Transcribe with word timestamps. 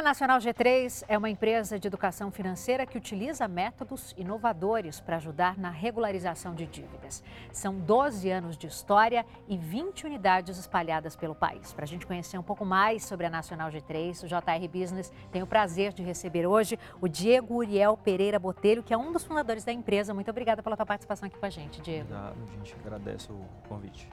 A 0.00 0.02
Nacional 0.02 0.38
G3 0.38 1.04
é 1.08 1.18
uma 1.18 1.28
empresa 1.28 1.78
de 1.78 1.86
educação 1.86 2.30
financeira 2.30 2.86
que 2.86 2.96
utiliza 2.96 3.46
métodos 3.46 4.14
inovadores 4.16 4.98
para 4.98 5.16
ajudar 5.16 5.58
na 5.58 5.68
regularização 5.68 6.54
de 6.54 6.64
dívidas. 6.64 7.22
São 7.52 7.78
12 7.78 8.30
anos 8.30 8.56
de 8.56 8.66
história 8.66 9.26
e 9.46 9.58
20 9.58 10.06
unidades 10.06 10.56
espalhadas 10.56 11.16
pelo 11.16 11.34
país. 11.34 11.74
Para 11.74 11.84
a 11.84 11.86
gente 11.86 12.06
conhecer 12.06 12.38
um 12.38 12.42
pouco 12.42 12.64
mais 12.64 13.04
sobre 13.04 13.26
a 13.26 13.30
Nacional 13.30 13.70
G3, 13.70 14.24
o 14.24 14.26
JR 14.26 14.68
Business 14.72 15.12
tem 15.30 15.42
o 15.42 15.46
prazer 15.46 15.92
de 15.92 16.02
receber 16.02 16.46
hoje 16.46 16.78
o 16.98 17.06
Diego 17.06 17.56
Uriel 17.56 17.94
Pereira 17.98 18.38
Botelho, 18.38 18.82
que 18.82 18.94
é 18.94 18.96
um 18.96 19.12
dos 19.12 19.24
fundadores 19.24 19.64
da 19.64 19.72
empresa. 19.72 20.14
Muito 20.14 20.30
obrigada 20.30 20.62
pela 20.62 20.78
tua 20.78 20.86
participação 20.86 21.26
aqui 21.26 21.38
com 21.38 21.44
a 21.44 21.50
gente, 21.50 21.82
Diego. 21.82 22.04
Obrigado, 22.04 22.46
gente. 22.46 22.74
Agradeço 22.86 23.34
o 23.34 23.68
convite. 23.68 24.08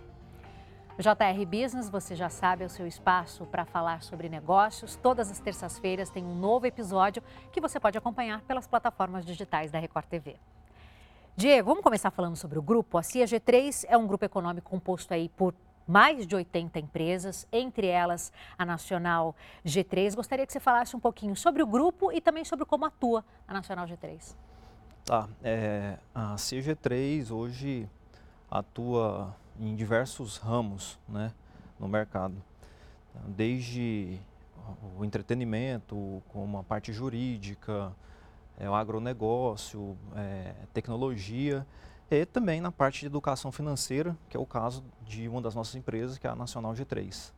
JR 1.00 1.46
Business, 1.46 1.92
você 1.92 2.16
já 2.16 2.28
sabe, 2.28 2.64
é 2.64 2.66
o 2.66 2.70
seu 2.70 2.88
espaço 2.88 3.46
para 3.46 3.64
falar 3.66 4.02
sobre 4.02 4.28
negócios. 4.28 4.96
Todas 4.96 5.30
as 5.30 5.40
terças-feiras 5.40 6.10
tem 6.10 6.26
um 6.26 6.34
novo 6.34 6.66
episódio 6.66 7.22
que 7.52 7.62
você 7.62 7.80
pode 7.80 7.96
acompanhar 8.00 8.42
pelas 8.42 8.66
plataformas 8.66 9.24
digitais 9.24 9.70
da 9.70 9.78
Record 9.78 10.08
TV. 10.08 10.38
Diego, 11.36 11.70
vamos 11.70 11.84
começar 11.84 12.10
falando 12.10 12.36
sobre 12.36 12.58
o 12.58 12.64
grupo. 12.64 12.98
A 12.98 13.04
CIA 13.04 13.26
G3 13.26 13.86
é 13.88 13.96
um 13.96 14.08
grupo 14.08 14.26
econômico 14.26 14.72
composto 14.72 15.14
aí 15.14 15.30
por 15.30 15.54
mais 15.88 16.26
de 16.26 16.36
80 16.36 16.80
empresas, 16.80 17.48
entre 17.52 17.86
elas 17.86 18.34
a 18.58 18.66
Nacional 18.66 19.36
G3. 19.64 20.16
Gostaria 20.16 20.48
que 20.48 20.52
você 20.52 20.60
falasse 20.60 20.96
um 20.96 21.00
pouquinho 21.00 21.36
sobre 21.36 21.62
o 21.62 21.68
grupo 21.68 22.12
e 22.12 22.20
também 22.20 22.44
sobre 22.44 22.66
como 22.66 22.86
atua 22.86 23.24
a 23.48 23.54
Nacional 23.54 23.86
G3. 23.86 24.36
Tá, 25.06 25.30
é, 25.44 26.00
a 26.14 26.36
CIA 26.38 26.60
G3 26.64 27.30
hoje 27.30 27.88
atua 28.50 29.36
em 29.60 29.76
diversos 29.76 30.38
ramos 30.38 30.98
né, 31.08 31.32
no 31.80 31.88
mercado. 31.88 32.36
Desde 33.28 34.20
o 34.98 35.04
entretenimento, 35.04 36.22
como 36.30 36.58
a 36.58 36.64
parte 36.64 36.92
jurídica, 36.94 37.92
é, 38.60 38.70
o 38.70 38.74
agronegócio, 38.74 39.98
é, 40.16 40.54
tecnologia 40.74 41.66
e 42.10 42.26
também 42.26 42.62
na 42.62 42.72
parte 42.72 43.02
de 43.02 43.06
educação 43.06 43.52
financeira, 43.52 44.18
que 44.30 44.38
é 44.38 44.40
o 44.40 44.46
caso 44.46 44.84
de 45.06 45.28
uma 45.28 45.42
das 45.42 45.54
nossas 45.54 45.76
empresas, 45.76 46.18
que 46.18 46.26
é 46.26 46.30
a 46.30 46.36
Nacional 46.36 46.74
G3. 46.74 47.32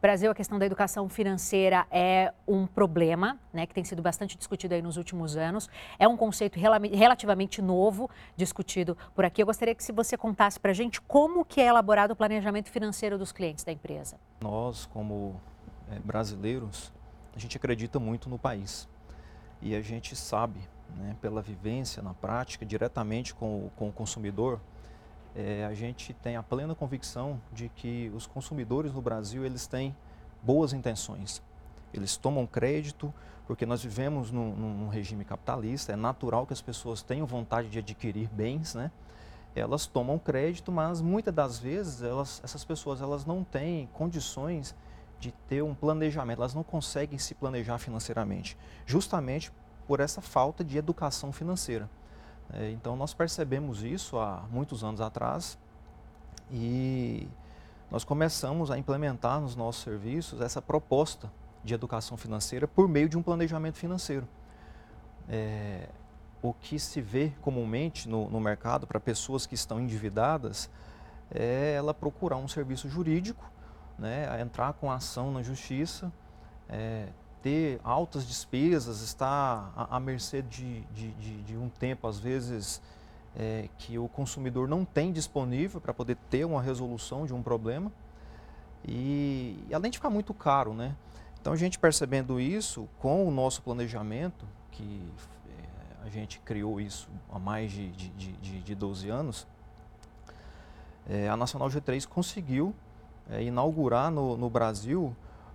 Brasil, 0.00 0.30
a 0.30 0.34
questão 0.34 0.60
da 0.60 0.64
educação 0.64 1.08
financeira 1.08 1.84
é 1.90 2.32
um 2.46 2.68
problema, 2.68 3.36
né, 3.52 3.66
que 3.66 3.74
tem 3.74 3.82
sido 3.82 4.00
bastante 4.00 4.38
discutido 4.38 4.74
aí 4.74 4.80
nos 4.80 4.96
últimos 4.96 5.36
anos. 5.36 5.68
É 5.98 6.06
um 6.06 6.16
conceito 6.16 6.56
relativamente 6.56 7.60
novo 7.60 8.08
discutido 8.36 8.96
por 9.12 9.24
aqui. 9.24 9.42
Eu 9.42 9.46
gostaria 9.46 9.74
que 9.74 9.82
se 9.82 9.90
você 9.90 10.16
contasse 10.16 10.60
para 10.60 10.70
a 10.70 10.74
gente 10.74 11.00
como 11.00 11.44
que 11.44 11.60
é 11.60 11.66
elaborado 11.66 12.12
o 12.12 12.16
planejamento 12.16 12.70
financeiro 12.70 13.18
dos 13.18 13.32
clientes 13.32 13.64
da 13.64 13.72
empresa. 13.72 14.16
Nós, 14.40 14.86
como 14.86 15.40
é, 15.90 15.98
brasileiros, 15.98 16.92
a 17.34 17.38
gente 17.40 17.56
acredita 17.56 17.98
muito 17.98 18.28
no 18.28 18.38
país 18.38 18.88
e 19.60 19.74
a 19.74 19.80
gente 19.80 20.14
sabe, 20.14 20.60
né, 20.96 21.16
pela 21.20 21.42
vivência 21.42 22.00
na 22.00 22.14
prática, 22.14 22.64
diretamente 22.64 23.34
com, 23.34 23.68
com 23.74 23.88
o 23.88 23.92
consumidor, 23.92 24.60
é, 25.38 25.64
a 25.64 25.72
gente 25.72 26.12
tem 26.14 26.34
a 26.34 26.42
plena 26.42 26.74
convicção 26.74 27.40
de 27.52 27.68
que 27.68 28.10
os 28.12 28.26
consumidores 28.26 28.92
no 28.92 29.00
Brasil 29.00 29.44
eles 29.46 29.68
têm 29.68 29.94
boas 30.42 30.72
intenções. 30.72 31.40
Eles 31.94 32.16
tomam 32.16 32.44
crédito 32.44 33.14
porque 33.46 33.64
nós 33.64 33.80
vivemos 33.80 34.32
num, 34.32 34.54
num, 34.54 34.88
regime 34.88 35.24
capitalista, 35.24 35.92
é 35.92 35.96
natural 35.96 36.44
que 36.44 36.52
as 36.52 36.60
pessoas 36.60 37.02
tenham 37.02 37.24
vontade 37.24 37.68
de 37.68 37.78
adquirir 37.78 38.28
bens, 38.28 38.74
né? 38.74 38.90
Elas 39.54 39.86
tomam 39.86 40.18
crédito, 40.18 40.72
mas 40.72 41.00
muitas 41.00 41.32
das 41.32 41.58
vezes 41.58 42.02
elas, 42.02 42.40
essas 42.44 42.64
pessoas 42.64 43.00
elas 43.00 43.24
não 43.24 43.44
têm 43.44 43.88
condições 43.94 44.74
de 45.20 45.30
ter 45.48 45.62
um 45.62 45.74
planejamento, 45.74 46.40
elas 46.40 46.54
não 46.54 46.64
conseguem 46.64 47.18
se 47.18 47.34
planejar 47.34 47.78
financeiramente, 47.78 48.58
justamente 48.84 49.52
por 49.86 50.00
essa 50.00 50.20
falta 50.20 50.64
de 50.64 50.76
educação 50.76 51.32
financeira. 51.32 51.88
É, 52.52 52.70
então 52.70 52.96
nós 52.96 53.12
percebemos 53.12 53.82
isso 53.82 54.18
há 54.18 54.44
muitos 54.50 54.82
anos 54.82 55.00
atrás 55.00 55.58
e 56.50 57.28
nós 57.90 58.04
começamos 58.04 58.70
a 58.70 58.78
implementar 58.78 59.40
nos 59.40 59.54
nossos 59.54 59.82
serviços 59.82 60.40
essa 60.40 60.60
proposta 60.60 61.30
de 61.62 61.74
educação 61.74 62.16
financeira 62.16 62.66
por 62.66 62.88
meio 62.88 63.08
de 63.08 63.18
um 63.18 63.22
planejamento 63.22 63.78
financeiro. 63.78 64.26
É, 65.28 65.88
o 66.40 66.54
que 66.54 66.78
se 66.78 67.00
vê 67.00 67.32
comumente 67.42 68.08
no, 68.08 68.30
no 68.30 68.40
mercado 68.40 68.86
para 68.86 68.98
pessoas 68.98 69.44
que 69.44 69.54
estão 69.54 69.80
endividadas 69.80 70.70
é 71.30 71.74
ela 71.74 71.92
procurar 71.92 72.36
um 72.36 72.48
serviço 72.48 72.88
jurídico, 72.88 73.44
né, 73.98 74.40
entrar 74.40 74.72
com 74.74 74.90
ação 74.90 75.30
na 75.32 75.42
justiça, 75.42 76.10
é, 76.68 77.08
ter 77.42 77.80
altas 77.84 78.26
despesas, 78.26 79.00
estar 79.00 79.72
à, 79.74 79.98
mercê 80.00 80.42
de, 80.42 80.80
de, 80.92 81.10
de, 81.12 81.42
de, 81.42 81.56
um 81.56 81.68
tempo, 81.68 82.06
às 82.06 82.18
vezes, 82.18 82.80
é, 83.36 83.68
que 83.78 83.98
o 83.98 84.08
consumidor 84.08 84.68
não 84.68 84.84
tem 84.84 85.12
disponível 85.12 85.80
para 85.80 85.94
poder 85.94 86.16
ter 86.28 86.44
uma 86.44 86.60
resolução 86.60 87.26
de 87.26 87.32
um 87.32 87.42
problema. 87.42 87.92
E, 88.86 89.64
e, 89.68 89.74
além 89.74 89.90
de 89.90 89.98
ficar 89.98 90.10
muito 90.10 90.32
caro, 90.34 90.74
né? 90.74 90.94
Então, 91.40 91.52
a 91.52 91.56
gente 91.56 91.78
percebendo 91.78 92.40
isso, 92.40 92.88
com 92.98 93.26
o 93.26 93.30
nosso 93.30 93.62
planejamento, 93.62 94.44
que 94.72 95.02
é, 95.48 96.06
a 96.06 96.10
gente 96.10 96.40
criou 96.40 96.80
isso 96.80 97.08
há 97.32 97.38
mais 97.38 97.70
de, 97.70 97.90
de, 97.90 98.32
de, 98.32 98.60
de 98.60 98.74
12 98.74 99.08
anos, 99.08 99.46
é, 101.08 101.28
a 101.28 101.36
Nacional 101.36 101.68
G3 101.68 102.06
conseguiu 102.06 102.74
é, 103.30 103.42
inaugurar 103.42 104.10
no, 104.10 104.36
no 104.36 104.50
Brasil 104.50 105.14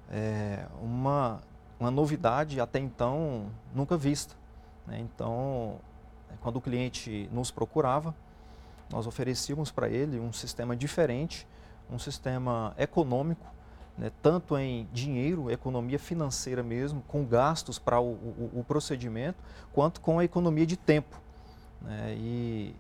é, 0.10 0.66
uma 0.82 1.42
uma 1.84 1.92
novidade 1.92 2.62
até 2.62 2.80
então 2.80 3.48
nunca 3.76 3.98
vista. 3.98 4.36
Né? 4.88 5.00
Então, 5.02 5.80
é, 6.32 6.36
quando 6.42 6.56
o 6.56 6.62
cliente 6.62 7.30
nos 7.30 7.52
procurava, 7.52 8.16
nós 8.90 9.06
oferecíamos 9.06 9.70
para 9.70 9.90
ele 9.90 10.18
um 10.18 10.32
sistema 10.32 10.78
diferente, 10.78 11.46
um 11.92 12.00
sistema 12.00 12.74
econômico, 12.78 13.46
né? 13.98 14.12
tanto 14.22 14.58
em 14.58 14.88
dinheiro, 14.94 15.52
economia 15.52 16.00
financeira 16.00 16.64
mesmo, 16.64 17.02
com 17.06 17.26
gastos 17.26 17.78
para 17.78 18.00
o, 18.00 18.14
o, 18.14 18.52
o, 18.60 18.64
procedimento, 18.64 19.44
quanto 19.74 20.00
com 20.00 20.20
a 20.20 20.24
economia 20.24 20.66
de 20.66 20.78
tempo. 20.78 21.20
Né? 21.82 22.16
E 22.18 22.76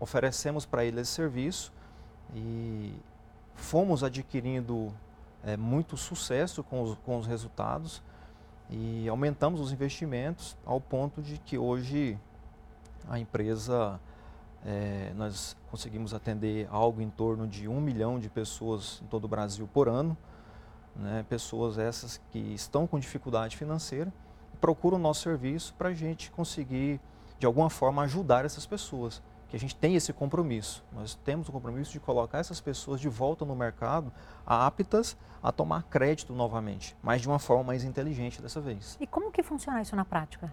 oferecemos 0.00 0.64
para 0.64 0.82
ele 0.82 1.02
esse 1.02 1.10
serviço 1.10 1.70
e 2.34 2.94
fomos 3.54 4.02
adquirindo 4.02 4.94
é, 5.44 5.58
muito 5.58 5.94
sucesso 5.98 6.62
com 6.62 6.82
os, 6.82 6.98
com 7.04 7.18
os 7.18 7.26
resultados 7.26 8.02
e 8.70 9.08
aumentamos 9.08 9.60
os 9.60 9.72
investimentos 9.72 10.56
ao 10.64 10.80
ponto 10.80 11.22
de 11.22 11.38
que 11.38 11.56
hoje 11.56 12.18
a 13.08 13.18
empresa, 13.18 14.00
é, 14.64 15.12
nós 15.14 15.56
conseguimos 15.70 16.12
atender 16.12 16.68
algo 16.70 17.00
em 17.00 17.10
torno 17.10 17.46
de 17.46 17.68
um 17.68 17.80
milhão 17.80 18.18
de 18.18 18.28
pessoas 18.28 19.00
em 19.04 19.06
todo 19.06 19.24
o 19.24 19.28
Brasil 19.28 19.68
por 19.72 19.88
ano, 19.88 20.16
né, 20.94 21.24
pessoas 21.28 21.78
essas 21.78 22.20
que 22.32 22.38
estão 22.38 22.86
com 22.86 22.98
dificuldade 22.98 23.56
financeira, 23.56 24.12
procuram 24.60 24.96
o 24.96 25.00
nosso 25.00 25.22
serviço 25.22 25.74
para 25.74 25.90
a 25.90 25.94
gente 25.94 26.30
conseguir, 26.30 27.00
de 27.38 27.46
alguma 27.46 27.70
forma, 27.70 28.02
ajudar 28.02 28.44
essas 28.44 28.66
pessoas 28.66 29.22
que 29.48 29.56
a 29.56 29.58
gente 29.58 29.76
tem 29.76 29.94
esse 29.94 30.12
compromisso. 30.12 30.84
Nós 30.92 31.14
temos 31.14 31.48
o 31.48 31.52
compromisso 31.52 31.92
de 31.92 32.00
colocar 32.00 32.38
essas 32.38 32.60
pessoas 32.60 33.00
de 33.00 33.08
volta 33.08 33.44
no 33.44 33.54
mercado, 33.54 34.12
aptas 34.44 35.16
a 35.42 35.52
tomar 35.52 35.84
crédito 35.84 36.32
novamente, 36.32 36.96
mas 37.02 37.20
de 37.20 37.28
uma 37.28 37.38
forma 37.38 37.64
mais 37.64 37.84
inteligente 37.84 38.42
dessa 38.42 38.60
vez. 38.60 38.96
E 39.00 39.06
como 39.06 39.30
que 39.30 39.42
funciona 39.42 39.80
isso 39.80 39.94
na 39.94 40.04
prática? 40.04 40.52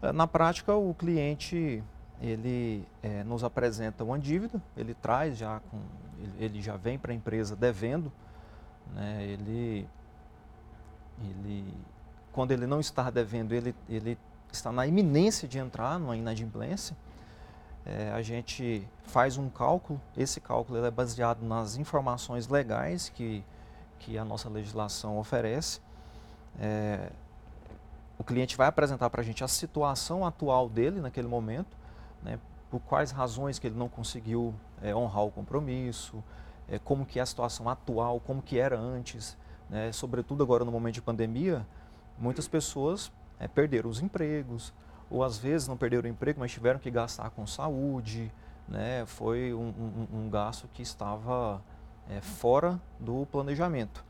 É, 0.00 0.12
na 0.12 0.26
prática, 0.26 0.74
o 0.74 0.94
cliente 0.94 1.82
ele 2.20 2.86
é, 3.02 3.22
nos 3.24 3.44
apresenta 3.44 4.02
uma 4.02 4.18
dívida, 4.18 4.60
ele 4.76 4.94
traz 4.94 5.36
já 5.36 5.60
com, 5.70 5.78
ele 6.38 6.60
já 6.60 6.76
vem 6.76 6.98
para 6.98 7.12
a 7.12 7.14
empresa 7.14 7.54
devendo, 7.54 8.10
né, 8.94 9.22
ele, 9.24 9.88
ele, 11.22 11.74
quando 12.32 12.50
ele 12.50 12.66
não 12.66 12.80
está 12.80 13.10
devendo, 13.10 13.52
ele, 13.52 13.74
ele 13.88 14.18
está 14.52 14.72
na 14.72 14.86
iminência 14.86 15.46
de 15.46 15.58
entrar 15.58 15.98
numa 15.98 16.16
inadimplência, 16.16 16.96
é, 17.88 18.10
a 18.12 18.20
gente 18.20 18.86
faz 19.04 19.38
um 19.38 19.48
cálculo, 19.48 19.98
esse 20.14 20.40
cálculo 20.40 20.84
é 20.84 20.90
baseado 20.90 21.42
nas 21.42 21.76
informações 21.76 22.46
legais 22.46 23.08
que, 23.08 23.42
que 23.98 24.18
a 24.18 24.24
nossa 24.24 24.50
legislação 24.50 25.18
oferece. 25.18 25.80
É, 26.60 27.10
o 28.18 28.24
cliente 28.24 28.58
vai 28.58 28.66
apresentar 28.66 29.08
para 29.08 29.22
a 29.22 29.24
gente 29.24 29.42
a 29.42 29.48
situação 29.48 30.26
atual 30.26 30.68
dele 30.68 31.00
naquele 31.00 31.28
momento, 31.28 31.74
né, 32.22 32.38
por 32.70 32.80
quais 32.80 33.10
razões 33.10 33.58
que 33.58 33.66
ele 33.66 33.76
não 33.76 33.88
conseguiu 33.88 34.54
é, 34.82 34.94
honrar 34.94 35.24
o 35.24 35.30
compromisso, 35.30 36.22
é, 36.68 36.78
como 36.78 37.06
que 37.06 37.18
é 37.18 37.22
a 37.22 37.26
situação 37.26 37.70
atual, 37.70 38.20
como 38.20 38.42
que 38.42 38.58
era 38.58 38.78
antes, 38.78 39.34
né, 39.70 39.90
sobretudo 39.92 40.42
agora 40.42 40.62
no 40.62 40.70
momento 40.70 40.94
de 40.94 41.02
pandemia, 41.02 41.66
muitas 42.18 42.46
pessoas 42.46 43.10
é, 43.40 43.48
perderam 43.48 43.88
os 43.88 44.02
empregos, 44.02 44.74
ou 45.10 45.24
às 45.24 45.38
vezes 45.38 45.66
não 45.68 45.76
perderam 45.76 46.04
o 46.04 46.12
emprego, 46.12 46.40
mas 46.40 46.52
tiveram 46.52 46.78
que 46.78 46.90
gastar 46.90 47.30
com 47.30 47.46
saúde, 47.46 48.30
né? 48.68 49.04
foi 49.06 49.54
um, 49.54 49.68
um, 50.12 50.18
um 50.20 50.30
gasto 50.30 50.68
que 50.72 50.82
estava 50.82 51.62
é, 52.08 52.20
fora 52.20 52.80
do 52.98 53.26
planejamento. 53.26 54.04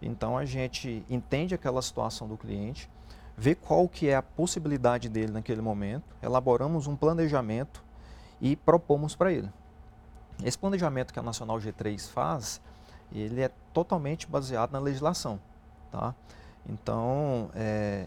Então 0.00 0.36
a 0.36 0.44
gente 0.44 1.04
entende 1.08 1.54
aquela 1.54 1.80
situação 1.80 2.28
do 2.28 2.36
cliente, 2.36 2.90
vê 3.36 3.54
qual 3.54 3.88
que 3.88 4.08
é 4.08 4.16
a 4.16 4.22
possibilidade 4.22 5.08
dele 5.08 5.32
naquele 5.32 5.60
momento, 5.60 6.04
elaboramos 6.22 6.86
um 6.86 6.96
planejamento 6.96 7.82
e 8.40 8.56
propomos 8.56 9.14
para 9.14 9.32
ele. 9.32 9.50
Esse 10.44 10.58
planejamento 10.58 11.12
que 11.12 11.18
a 11.18 11.22
Nacional 11.22 11.58
G3 11.58 12.08
faz, 12.08 12.60
ele 13.12 13.40
é 13.40 13.50
totalmente 13.72 14.26
baseado 14.26 14.72
na 14.72 14.78
legislação, 14.78 15.40
tá? 15.90 16.14
Então, 16.68 17.50
é, 17.54 18.06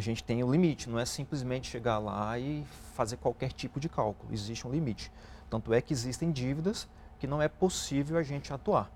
a 0.00 0.02
gente 0.02 0.24
tem 0.24 0.42
o 0.42 0.46
um 0.46 0.50
limite, 0.50 0.88
não 0.88 0.98
é 0.98 1.04
simplesmente 1.04 1.70
chegar 1.70 1.98
lá 1.98 2.38
e 2.38 2.64
fazer 2.94 3.18
qualquer 3.18 3.52
tipo 3.52 3.78
de 3.78 3.86
cálculo, 3.86 4.32
existe 4.32 4.66
um 4.66 4.70
limite. 4.70 5.12
Tanto 5.50 5.74
é 5.74 5.82
que 5.82 5.92
existem 5.92 6.32
dívidas 6.32 6.88
que 7.18 7.26
não 7.26 7.42
é 7.42 7.48
possível 7.48 8.16
a 8.16 8.22
gente 8.22 8.50
atuar. 8.50 8.90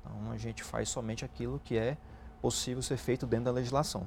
Então, 0.00 0.30
a 0.30 0.36
gente 0.36 0.62
faz 0.62 0.90
somente 0.90 1.24
aquilo 1.24 1.58
que 1.64 1.78
é 1.78 1.96
possível 2.42 2.82
ser 2.82 2.98
feito 2.98 3.26
dentro 3.26 3.46
da 3.46 3.52
legislação. 3.52 4.06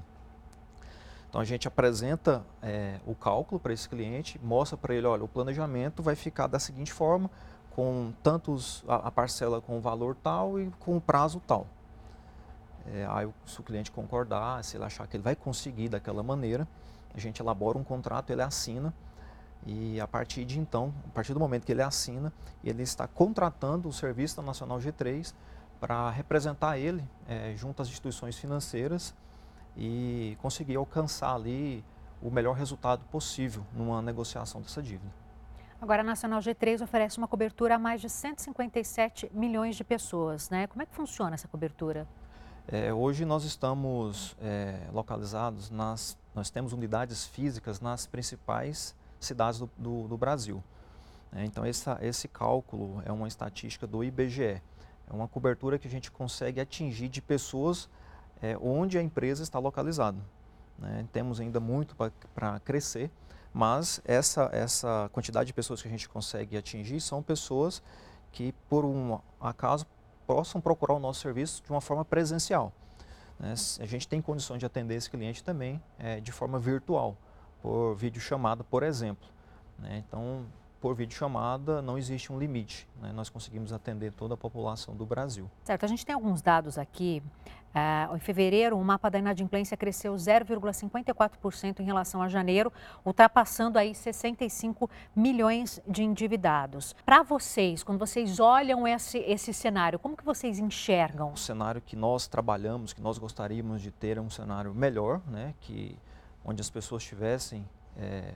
Então 1.27 1.41
a 1.41 1.45
gente 1.45 1.67
apresenta 1.67 2.45
é, 2.61 2.99
o 3.07 3.15
cálculo 3.15 3.59
para 3.59 3.73
esse 3.73 3.89
cliente, 3.89 4.39
mostra 4.43 4.77
para 4.77 4.93
ele, 4.93 5.07
olha, 5.07 5.23
o 5.23 5.27
planejamento 5.27 6.03
vai 6.03 6.13
ficar 6.15 6.45
da 6.45 6.59
seguinte 6.59 6.93
forma, 6.93 7.27
com 7.71 8.13
tantos 8.21 8.83
a, 8.87 9.07
a 9.07 9.11
parcela 9.11 9.59
com 9.59 9.79
o 9.79 9.81
valor 9.81 10.15
tal 10.15 10.59
e 10.59 10.69
com 10.79 10.95
o 10.95 11.01
prazo 11.01 11.41
tal. 11.47 11.65
É, 12.87 13.05
aí 13.09 13.29
se 13.45 13.59
o 13.59 13.63
cliente 13.63 13.91
concordar, 13.91 14.63
se 14.63 14.77
ele 14.77 14.83
achar 14.83 15.07
que 15.07 15.15
ele 15.15 15.23
vai 15.23 15.35
conseguir 15.35 15.89
daquela 15.89 16.21
maneira, 16.21 16.67
a 17.13 17.19
gente 17.19 17.41
elabora 17.41 17.77
um 17.77 17.83
contrato, 17.83 18.31
ele 18.31 18.41
assina 18.41 18.93
e 19.65 19.99
a 20.01 20.07
partir 20.07 20.43
de 20.43 20.59
então, 20.59 20.93
a 21.07 21.11
partir 21.11 21.33
do 21.33 21.39
momento 21.39 21.65
que 21.65 21.71
ele 21.71 21.81
assina, 21.81 22.33
ele 22.63 22.83
está 22.83 23.07
contratando 23.07 23.87
o 23.87 23.93
serviço 23.93 24.41
Nacional 24.41 24.77
G3 24.79 25.33
para 25.79 26.09
representar 26.09 26.77
ele 26.77 27.03
é, 27.27 27.53
junto 27.55 27.81
às 27.81 27.87
instituições 27.87 28.37
financeiras 28.37 29.15
e 29.77 30.37
conseguir 30.41 30.75
alcançar 30.75 31.33
ali 31.33 31.83
o 32.21 32.29
melhor 32.29 32.55
resultado 32.55 33.03
possível 33.05 33.65
numa 33.73 34.01
negociação 34.01 34.61
dessa 34.61 34.81
dívida. 34.81 35.11
Agora, 35.81 36.01
a 36.01 36.03
Nacional 36.05 36.39
G3 36.39 36.81
oferece 36.81 37.17
uma 37.17 37.27
cobertura 37.27 37.75
a 37.75 37.79
mais 37.79 37.99
de 37.99 38.09
157 38.09 39.29
milhões 39.33 39.75
de 39.75 39.83
pessoas, 39.83 40.49
né? 40.49 40.65
Como 40.67 40.81
é 40.81 40.85
que 40.85 40.95
funciona 40.95 41.33
essa 41.33 41.47
cobertura? 41.47 42.07
É, 42.67 42.93
hoje 42.93 43.25
nós 43.25 43.43
estamos 43.43 44.37
é, 44.41 44.87
localizados 44.93 45.69
nas, 45.69 46.17
nós 46.33 46.49
temos 46.49 46.71
unidades 46.71 47.25
físicas 47.25 47.81
nas 47.81 48.07
principais 48.07 48.95
cidades 49.19 49.59
do, 49.59 49.69
do, 49.77 50.07
do 50.07 50.17
Brasil. 50.17 50.63
É, 51.33 51.43
então 51.43 51.65
essa, 51.65 51.97
esse 52.01 52.27
cálculo 52.27 53.03
é 53.05 53.11
uma 53.11 53.27
estatística 53.27 53.85
do 53.85 54.01
IBGE, 54.01 54.43
é 54.43 54.61
uma 55.11 55.27
cobertura 55.27 55.77
que 55.77 55.87
a 55.87 55.91
gente 55.91 56.09
consegue 56.09 56.61
atingir 56.61 57.09
de 57.09 57.21
pessoas 57.21 57.89
é, 58.41 58.57
onde 58.61 58.97
a 58.97 59.01
empresa 59.01 59.43
está 59.43 59.59
localizada. 59.59 60.17
Né? 60.79 61.05
Temos 61.11 61.41
ainda 61.41 61.59
muito 61.59 61.97
para 62.33 62.59
crescer, 62.61 63.11
mas 63.53 64.01
essa, 64.05 64.49
essa 64.53 65.09
quantidade 65.11 65.47
de 65.47 65.53
pessoas 65.53 65.81
que 65.81 65.87
a 65.89 65.91
gente 65.91 66.07
consegue 66.07 66.55
atingir 66.55 67.01
são 67.01 67.21
pessoas 67.21 67.83
que, 68.31 68.53
por 68.69 68.85
um 68.85 69.19
acaso, 69.39 69.85
possam 70.25 70.59
procurar 70.61 70.93
o 70.95 70.99
nosso 70.99 71.21
serviço 71.21 71.63
de 71.63 71.71
uma 71.71 71.81
forma 71.81 72.03
presencial. 72.03 72.71
Né? 73.39 73.53
A 73.79 73.85
gente 73.85 74.07
tem 74.07 74.21
condições 74.21 74.59
de 74.59 74.65
atender 74.65 74.95
esse 74.95 75.09
cliente 75.09 75.43
também 75.43 75.81
é, 75.97 76.19
de 76.19 76.31
forma 76.31 76.59
virtual, 76.59 77.17
por 77.61 77.95
videochamada, 77.95 78.63
por 78.63 78.83
exemplo. 78.83 79.27
Né? 79.77 80.03
Então, 80.07 80.45
por 80.83 80.95
videochamada 80.95 81.81
não 81.81 81.97
existe 81.97 82.29
um 82.29 82.37
limite. 82.37 82.85
Né? 83.01 83.13
Nós 83.13 83.29
conseguimos 83.29 83.71
atender 83.71 84.11
toda 84.11 84.33
a 84.33 84.37
população 84.37 84.93
do 84.93 85.05
Brasil. 85.05 85.49
Certo, 85.63 85.85
a 85.85 85.87
gente 85.87 86.05
tem 86.05 86.13
alguns 86.13 86.41
dados 86.41 86.77
aqui. 86.77 87.23
Uh, 87.73 88.17
em 88.17 88.19
fevereiro, 88.19 88.77
o 88.77 88.83
mapa 88.83 89.09
da 89.09 89.17
inadimplência 89.17 89.77
cresceu 89.77 90.13
0,54% 90.13 91.79
em 91.79 91.85
relação 91.85 92.21
a 92.21 92.27
janeiro, 92.27 92.69
ultrapassando 93.05 93.79
aí 93.79 93.95
65 93.95 94.89
milhões 95.15 95.81
de 95.87 96.03
endividados. 96.03 96.93
Para 97.05 97.23
vocês, 97.23 97.81
quando 97.81 97.97
vocês 97.97 98.41
olham 98.41 98.85
esse, 98.85 99.19
esse 99.19 99.53
cenário, 99.53 99.97
como 99.97 100.17
que 100.17 100.25
vocês 100.25 100.59
enxergam? 100.59 101.31
O 101.31 101.37
cenário 101.37 101.79
que 101.79 101.95
nós 101.95 102.27
trabalhamos, 102.27 102.91
que 102.91 103.01
nós 103.01 103.17
gostaríamos 103.17 103.81
de 103.81 103.89
ter 103.89 104.17
é 104.17 104.21
um 104.21 104.29
cenário 104.29 104.73
melhor, 104.73 105.21
né? 105.27 105.53
que, 105.61 105.97
onde 106.43 106.59
as 106.59 106.69
pessoas 106.69 107.05
tivessem 107.05 107.65
é, 107.97 108.33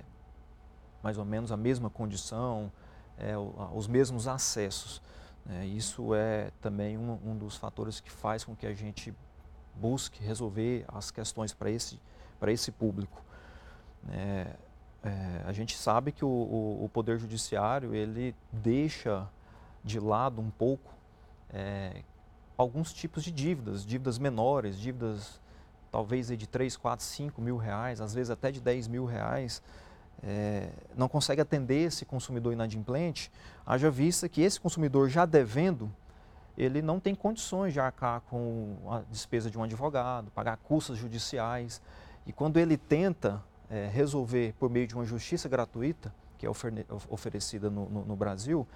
mais 1.01 1.17
ou 1.17 1.25
menos 1.25 1.51
a 1.51 1.57
mesma 1.57 1.89
condição, 1.89 2.71
é, 3.17 3.33
os 3.37 3.87
mesmos 3.87 4.27
acessos. 4.27 5.01
Né? 5.45 5.65
Isso 5.65 6.13
é 6.13 6.51
também 6.61 6.97
um, 6.97 7.19
um, 7.25 7.37
dos 7.37 7.55
fatores 7.55 7.99
que 7.99 8.11
faz 8.11 8.43
com 8.43 8.55
que 8.55 8.67
a 8.67 8.73
gente 8.73 9.13
busque 9.75 10.23
resolver 10.23 10.85
as 10.87 11.11
questões 11.11 11.53
para 11.53 11.69
esse, 11.69 11.99
esse 12.47 12.71
público. 12.71 13.23
É, 14.09 14.47
é, 15.03 15.43
a 15.45 15.53
gente 15.53 15.77
sabe 15.77 16.11
que 16.11 16.25
o, 16.25 16.27
o, 16.27 16.85
o, 16.85 16.89
Poder 16.89 17.17
Judiciário 17.17 17.93
ele 17.93 18.35
deixa 18.51 19.27
de 19.83 19.99
lado 19.99 20.41
um 20.41 20.49
pouco 20.49 20.91
é, 21.49 22.01
alguns 22.57 22.91
tipos 22.91 23.23
de 23.23 23.31
dívidas, 23.31 23.85
dívidas 23.85 24.17
menores, 24.17 24.77
dívidas 24.77 25.39
talvez 25.91 26.27
de 26.27 26.47
3, 26.47 26.75
4, 26.75 27.05
5 27.05 27.41
mil 27.41 27.57
reais, 27.57 28.01
às 28.01 28.13
vezes 28.13 28.29
até 28.29 28.51
de 28.51 28.59
10 28.59 28.87
mil 28.87 29.05
reais, 29.05 29.61
é, 30.23 30.69
não 30.95 31.07
consegue 31.07 31.41
atender 31.41 31.87
esse 31.87 32.05
consumidor 32.05 32.53
inadimplente, 32.53 33.31
haja 33.65 33.89
vista 33.89 34.27
que 34.27 34.41
esse 34.41 34.59
consumidor 34.59 35.09
já 35.09 35.25
devendo, 35.25 35.91
ele 36.57 36.81
não 36.81 36.99
tem 36.99 37.13
condições 37.13 37.73
de 37.73 37.79
arcar 37.79 38.21
com 38.21 38.75
a 38.89 39.01
despesa 39.11 39.49
de 39.49 39.57
um 39.57 39.63
advogado, 39.63 40.31
pagar 40.31 40.57
custas 40.57 40.97
judiciais. 40.97 41.81
E 42.25 42.33
quando 42.33 42.57
ele 42.57 42.77
tenta 42.77 43.43
é, 43.69 43.87
resolver 43.87 44.55
por 44.59 44.69
meio 44.69 44.87
de 44.87 44.95
uma 44.95 45.05
justiça 45.05 45.47
gratuita, 45.47 46.13
que 46.37 46.45
é 46.45 46.49
oferecida 47.09 47.69
no, 47.69 47.87
no, 47.89 48.05
no 48.05 48.15
Brasil, 48.15 48.67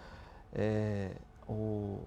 é, 0.54 1.12
o, 1.48 2.00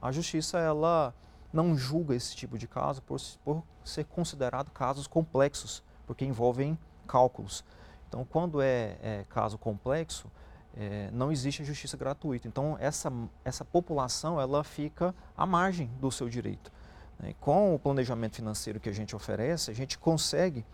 a 0.00 0.12
justiça 0.12 0.58
ela 0.58 1.12
não 1.52 1.76
julga 1.76 2.14
esse 2.14 2.36
tipo 2.36 2.58
de 2.58 2.66
caso 2.66 3.02
por, 3.02 3.20
por 3.44 3.62
ser 3.84 4.04
considerado 4.04 4.70
casos 4.70 5.06
complexos, 5.06 5.82
porque 6.06 6.24
envolvem 6.24 6.78
cálculos. 7.06 7.64
Então, 8.08 8.24
quando 8.24 8.62
é, 8.62 8.96
é 9.02 9.24
caso 9.28 9.58
complexo, 9.58 10.30
é, 10.74 11.10
não 11.12 11.30
existe 11.30 11.62
justiça 11.62 11.96
gratuita. 11.96 12.48
Então, 12.48 12.76
essa, 12.80 13.12
essa 13.44 13.64
população 13.64 14.40
ela 14.40 14.64
fica 14.64 15.14
à 15.36 15.44
margem 15.44 15.90
do 16.00 16.10
seu 16.10 16.28
direito. 16.28 16.72
Né? 17.18 17.34
Com 17.40 17.74
o 17.74 17.78
planejamento 17.78 18.36
financeiro 18.36 18.80
que 18.80 18.88
a 18.88 18.92
gente 18.92 19.14
oferece, 19.14 19.70
a 19.70 19.74
gente 19.74 19.98
consegue 19.98 20.64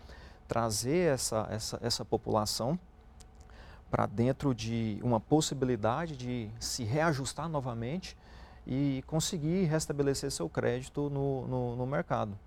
trazer 0.47 1.13
essa, 1.13 1.47
essa, 1.49 1.79
essa 1.81 2.05
população 2.05 2.79
para 3.91 4.05
dentro 4.05 4.55
de 4.55 4.99
uma 5.03 5.19
possibilidade 5.19 6.15
de 6.15 6.49
se 6.59 6.83
reajustar 6.83 7.49
novamente 7.49 8.15
e 8.65 9.03
conseguir 9.07 9.65
restabelecer 9.65 10.31
seu 10.31 10.49
crédito 10.49 11.09
no, 11.09 11.47
no, 11.47 11.75
no 11.75 11.85
mercado 11.85 12.37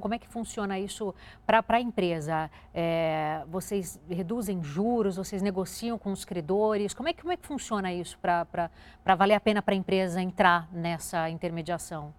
como 0.00 0.14
é 0.14 0.18
que 0.18 0.28
funciona 0.28 0.78
isso 0.78 1.14
para 1.46 1.64
a 1.68 1.80
empresa? 1.80 2.50
É, 2.74 3.42
vocês 3.48 4.00
reduzem 4.08 4.62
juros, 4.62 5.16
vocês 5.16 5.42
negociam 5.42 5.98
com 5.98 6.12
os 6.12 6.24
credores? 6.24 6.94
Como 6.94 7.08
é, 7.08 7.12
como 7.12 7.32
é 7.32 7.36
que 7.36 7.46
funciona 7.46 7.92
isso 7.92 8.18
para 8.18 8.70
valer 9.16 9.34
a 9.34 9.40
pena 9.40 9.62
para 9.62 9.74
a 9.74 9.76
empresa 9.76 10.20
entrar 10.20 10.68
nessa 10.72 11.28
intermediação? 11.30 12.14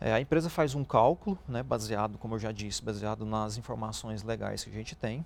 É, 0.00 0.12
a 0.12 0.20
empresa 0.20 0.50
faz 0.50 0.74
um 0.74 0.84
cálculo, 0.84 1.38
né, 1.48 1.62
baseado, 1.62 2.18
como 2.18 2.34
eu 2.34 2.38
já 2.38 2.52
disse, 2.52 2.84
baseado 2.84 3.24
nas 3.24 3.56
informações 3.56 4.22
legais 4.22 4.62
que 4.62 4.70
a 4.70 4.72
gente 4.72 4.94
tem, 4.94 5.24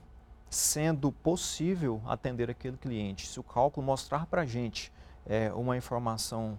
sendo 0.48 1.10
possível 1.10 2.00
atender 2.06 2.48
aquele 2.50 2.76
cliente. 2.76 3.26
Se 3.26 3.40
o 3.40 3.42
cálculo 3.42 3.84
mostrar 3.84 4.26
para 4.26 4.42
a 4.42 4.46
gente 4.46 4.92
é, 5.26 5.52
uma 5.52 5.76
informação 5.76 6.58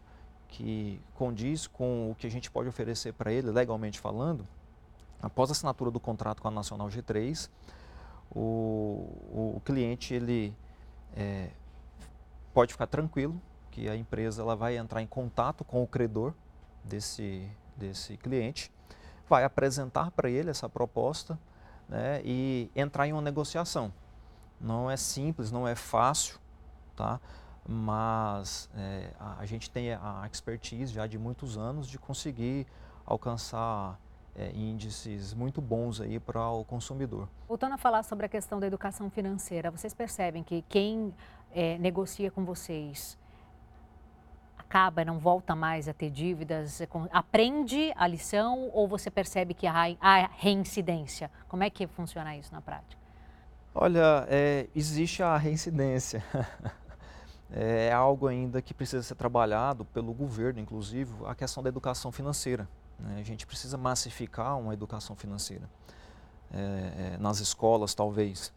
que 0.49 1.01
condiz 1.15 1.67
com 1.67 2.11
o 2.11 2.15
que 2.15 2.27
a 2.27 2.31
gente 2.31 2.51
pode 2.51 2.67
oferecer 2.67 3.13
para 3.13 3.31
ele, 3.31 3.49
legalmente 3.51 3.99
falando, 3.99 4.45
após 5.21 5.49
a 5.49 5.53
assinatura 5.53 5.91
do 5.91 5.99
contrato 5.99 6.41
com 6.41 6.47
a 6.47 6.51
Nacional 6.51 6.87
G3, 6.87 7.49
o, 8.31 9.55
o 9.55 9.61
cliente 9.63 10.13
ele 10.13 10.53
é, 11.15 11.49
pode 12.53 12.73
ficar 12.73 12.87
tranquilo 12.87 13.39
que 13.71 13.87
a 13.87 13.95
empresa 13.95 14.41
ela 14.41 14.55
vai 14.55 14.77
entrar 14.77 15.01
em 15.01 15.07
contato 15.07 15.63
com 15.63 15.81
o 15.83 15.87
credor 15.87 16.33
desse, 16.83 17.49
desse 17.77 18.17
cliente, 18.17 18.71
vai 19.27 19.43
apresentar 19.43 20.11
para 20.11 20.29
ele 20.29 20.49
essa 20.49 20.67
proposta 20.67 21.39
né, 21.87 22.21
e 22.23 22.69
entrar 22.75 23.07
em 23.07 23.13
uma 23.13 23.21
negociação. 23.21 23.93
Não 24.59 24.89
é 24.89 24.97
simples, 24.97 25.51
não 25.51 25.67
é 25.67 25.75
fácil, 25.75 26.39
tá? 26.95 27.19
Mas 27.71 28.67
é, 28.75 29.11
a, 29.19 29.41
a, 29.41 29.45
gente 29.45 29.69
tem 29.69 29.93
a 29.93 30.27
expertise 30.31 30.91
já 30.91 31.05
de 31.05 31.19
muitos 31.19 31.55
anos 31.55 31.87
de 31.87 31.99
conseguir 31.99 32.65
alcançar 33.05 33.99
é, 34.35 34.51
índices 34.55 35.35
muito 35.35 35.61
bons 35.61 36.01
aí 36.01 36.19
para 36.19 36.49
o 36.49 36.65
consumidor. 36.65 37.29
Voltando 37.47 37.73
a 37.75 37.77
falar 37.77 38.01
sobre 38.01 38.25
a 38.25 38.29
questão 38.29 38.59
da 38.59 38.65
educação 38.65 39.07
financeira, 39.11 39.69
vocês 39.69 39.93
percebem 39.93 40.41
que 40.41 40.63
quem 40.67 41.13
é, 41.51 41.77
negocia 41.77 42.31
com 42.31 42.43
vocês 42.43 43.15
acaba, 44.57 45.05
não 45.05 45.19
volta 45.19 45.55
mais 45.55 45.87
a 45.87 45.93
ter 45.93 46.09
dívidas? 46.09 46.81
Aprende 47.11 47.93
a 47.95 48.07
lição 48.07 48.71
ou 48.73 48.87
você 48.87 49.11
percebe 49.11 49.53
que 49.53 49.67
há 49.67 49.95
reincidência? 50.37 51.29
Como 51.47 51.63
é 51.63 51.69
que 51.69 51.85
funciona 51.85 52.35
isso 52.35 52.51
na 52.51 52.61
prática? 52.61 52.99
Olha, 53.75 54.25
é, 54.27 54.67
existe 54.75 55.21
a 55.21 55.37
reincidência. 55.37 56.23
é 57.51 57.91
algo 57.91 58.27
ainda 58.27 58.61
que 58.61 58.73
precisa 58.73 59.01
ser 59.01 59.15
trabalhado 59.15 59.83
pelo 59.85 60.13
governo, 60.13 60.59
inclusive, 60.59 61.11
a 61.25 61.33
questão 61.33 61.63
da 61.63 61.69
educação 61.69 62.11
financeira. 62.11 62.67
Né? 62.99 63.17
A 63.19 63.23
gente 63.23 63.47
precisa 63.47 63.77
massificar 63.77 64.59
uma 64.59 64.73
educação 64.73 65.15
financeira 65.15 65.69
é, 66.51 67.13
é, 67.13 67.17
nas 67.17 67.39
escolas, 67.39 67.95
talvez, 67.95 68.53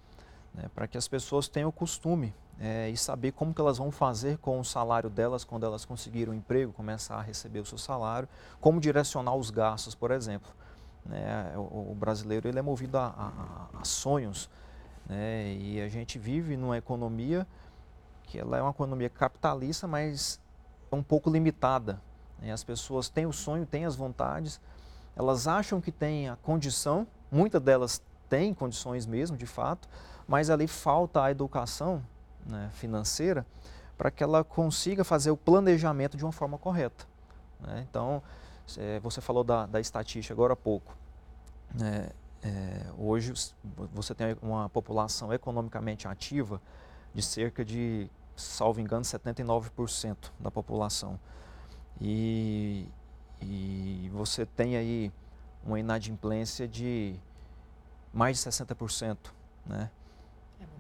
né? 0.55 0.71
para 0.75 0.87
que 0.87 0.99
as 0.99 1.09
pessoas 1.09 1.49
tenham 1.49 1.71
o 1.71 1.73
costume 1.73 2.35
é, 2.61 2.91
e 2.91 2.97
saber 2.97 3.33
como 3.33 3.55
que 3.55 3.61
elas 3.61 3.79
vão 3.79 3.91
fazer 3.91 4.37
com 4.39 4.61
o 4.61 4.65
salário 4.65 5.09
delas 5.09 5.43
quando 5.45 5.65
elas 5.65 5.85
conseguirem 5.85 6.35
um 6.35 6.37
emprego, 6.37 6.73
começar 6.73 7.17
a 7.17 7.23
receber 7.23 7.61
o 7.61 7.65
seu 7.65 7.79
salário, 7.79 8.29
como 8.61 8.81
direcionar 8.81 9.35
os 9.35 9.51
gastos, 9.51 9.95
por 9.95 10.11
exemplo. 10.11 10.51
Né? 11.05 11.53
O, 11.57 11.93
o, 11.93 11.95
brasileiro 11.95 12.47
ele 12.47 12.59
é 12.59 12.63
movido 12.63 12.97
a, 12.99 13.07
a, 13.07 13.81
a 13.81 13.85
sonhos 13.85 14.49
né? 15.07 15.53
e 15.55 15.81
a 15.81 15.89
gente 15.89 16.19
vive 16.19 16.57
numa 16.57 16.77
economia 16.79 17.47
que 18.33 18.39
ela 18.39 18.57
é 18.57 18.63
uma 18.63 18.71
economia 18.71 19.11
capitalista, 19.11 19.87
mas 19.87 20.41
é 20.91 20.95
um 20.95 21.03
pouco 21.03 21.29
limitada. 21.29 22.01
Né? 22.41 22.51
As 22.51 22.65
pessoas 22.65 23.11
têm 23.11 23.27
o 23.27 23.33
sonho, 23.33 23.67
têm 23.67 23.85
as 23.85 23.95
vontades, 23.95 24.59
elas 25.15 25.47
acham 25.47 25.83
que 25.83 25.93
têm 25.93 26.31
a 26.31 26.37
condição, 26.37 27.07
muitas 27.31 27.61
delas 27.61 28.03
têm 28.31 28.55
condições 28.55 29.05
mesmo, 29.05 29.37
de 29.37 29.45
fato, 29.45 29.87
mas 30.27 30.49
ali 30.49 30.67
falta 30.67 31.23
a 31.23 31.31
educação 31.31 32.03
né, 32.47 32.71
financeira 32.73 33.45
para 33.99 34.11
que 34.11 34.25
ela 34.25 34.43
consiga 34.43 35.05
fazer 35.05 35.31
o 35.31 35.37
planejamento 35.37 36.17
de 36.17 36.25
uma 36.25 36.33
forma 36.33 36.57
correta. 36.57 37.05
Né? 37.61 37.87
Então, 37.91 38.23
é, 38.79 38.99
você 39.01 39.21
falou 39.21 39.45
da, 39.45 39.67
da, 39.67 39.79
estatística 39.79 40.33
agora 40.33 40.55
há 40.55 40.57
pouco. 40.57 40.97
Né? 41.75 42.09
É, 42.43 42.87
hoje 42.97 43.35
você 43.93 44.15
tem 44.15 44.35
uma 44.41 44.71
população 44.71 45.35
economicamente 45.35 46.09
ativa 46.09 46.63
de 47.15 47.21
cerca 47.21 47.63
de, 47.63 48.11
salvo 48.37 48.81
engano, 48.81 49.03
79% 49.03 50.31
da 50.39 50.51
população. 50.51 51.19
E, 52.01 52.89
e 53.41 54.11
você 54.13 54.45
tem 54.45 54.77
aí 54.77 55.13
uma 55.65 55.79
inadimplência 55.79 56.67
de 56.67 57.15
mais 58.13 58.43
de 58.43 58.51
60%. 58.51 59.17
Né? 59.67 59.91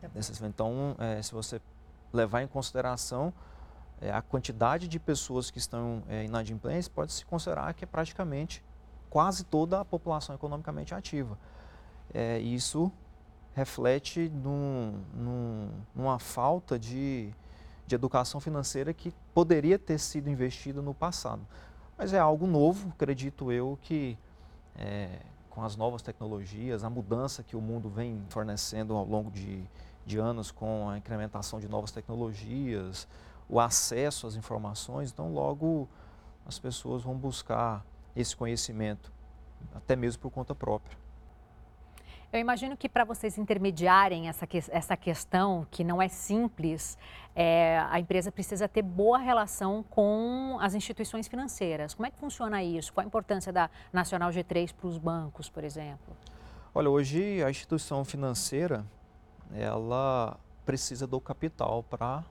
É 0.02 0.46
então, 0.46 0.96
é, 0.98 1.22
se 1.22 1.32
você 1.32 1.60
levar 2.12 2.42
em 2.42 2.46
consideração 2.46 3.32
é, 4.00 4.12
a 4.12 4.20
quantidade 4.20 4.88
de 4.88 4.98
pessoas 4.98 5.50
que 5.50 5.58
estão 5.58 6.02
é, 6.08 6.24
inadimplentes, 6.24 6.88
pode-se 6.88 7.24
considerar 7.24 7.72
que 7.74 7.84
é 7.84 7.86
praticamente 7.86 8.62
quase 9.08 9.44
toda 9.44 9.80
a 9.80 9.84
população 9.84 10.34
economicamente 10.34 10.94
ativa. 10.94 11.38
É, 12.12 12.38
isso 12.38 12.90
reflete 13.54 14.28
num, 14.30 15.02
num, 15.14 15.70
numa 15.94 16.18
falta 16.18 16.78
de, 16.78 17.32
de 17.86 17.94
educação 17.94 18.40
financeira 18.40 18.92
que 18.92 19.12
poderia 19.34 19.78
ter 19.78 19.98
sido 19.98 20.28
investida 20.30 20.80
no 20.80 20.94
passado. 20.94 21.46
Mas 21.96 22.12
é 22.12 22.18
algo 22.18 22.46
novo, 22.46 22.90
acredito 22.90 23.52
eu, 23.52 23.78
que 23.82 24.16
é, 24.76 25.20
com 25.50 25.62
as 25.62 25.76
novas 25.76 26.02
tecnologias, 26.02 26.84
a 26.84 26.90
mudança 26.90 27.42
que 27.42 27.56
o 27.56 27.60
mundo 27.60 27.88
vem 27.90 28.22
fornecendo 28.28 28.94
ao 28.94 29.04
longo 29.04 29.30
de, 29.30 29.62
de 30.06 30.18
anos 30.18 30.50
com 30.50 30.88
a 30.88 30.96
incrementação 30.96 31.60
de 31.60 31.68
novas 31.68 31.90
tecnologias, 31.90 33.06
o 33.48 33.60
acesso 33.60 34.26
às 34.26 34.34
informações, 34.34 35.12
então 35.12 35.32
logo 35.32 35.88
as 36.46 36.58
pessoas 36.58 37.02
vão 37.02 37.14
buscar 37.14 37.84
esse 38.16 38.34
conhecimento, 38.34 39.12
até 39.74 39.94
mesmo 39.94 40.22
por 40.22 40.30
conta 40.30 40.54
própria. 40.54 41.01
Eu 42.32 42.40
imagino 42.40 42.74
que 42.78 42.88
para 42.88 43.04
vocês 43.04 43.36
intermediarem 43.36 44.26
essa, 44.26 44.48
essa 44.70 44.96
questão, 44.96 45.66
que 45.70 45.84
não 45.84 46.00
é 46.00 46.08
simples, 46.08 46.96
é, 47.36 47.78
a 47.90 48.00
empresa 48.00 48.32
precisa 48.32 48.66
ter 48.66 48.80
boa 48.80 49.18
relação 49.18 49.82
com 49.90 50.56
as 50.58 50.74
instituições 50.74 51.28
financeiras. 51.28 51.92
Como 51.92 52.06
é 52.06 52.10
que 52.10 52.18
funciona 52.18 52.64
isso? 52.64 52.90
Qual 52.90 53.04
a 53.04 53.06
importância 53.06 53.52
da 53.52 53.68
Nacional 53.92 54.30
G3 54.30 54.72
para 54.72 54.86
os 54.86 54.96
bancos, 54.96 55.50
por 55.50 55.62
exemplo? 55.62 56.16
Olha, 56.74 56.88
hoje 56.88 57.44
a 57.44 57.50
instituição 57.50 58.02
financeira, 58.02 58.82
ela 59.52 60.40
precisa 60.64 61.06
do 61.06 61.20
capital 61.20 61.82
para 61.82 62.24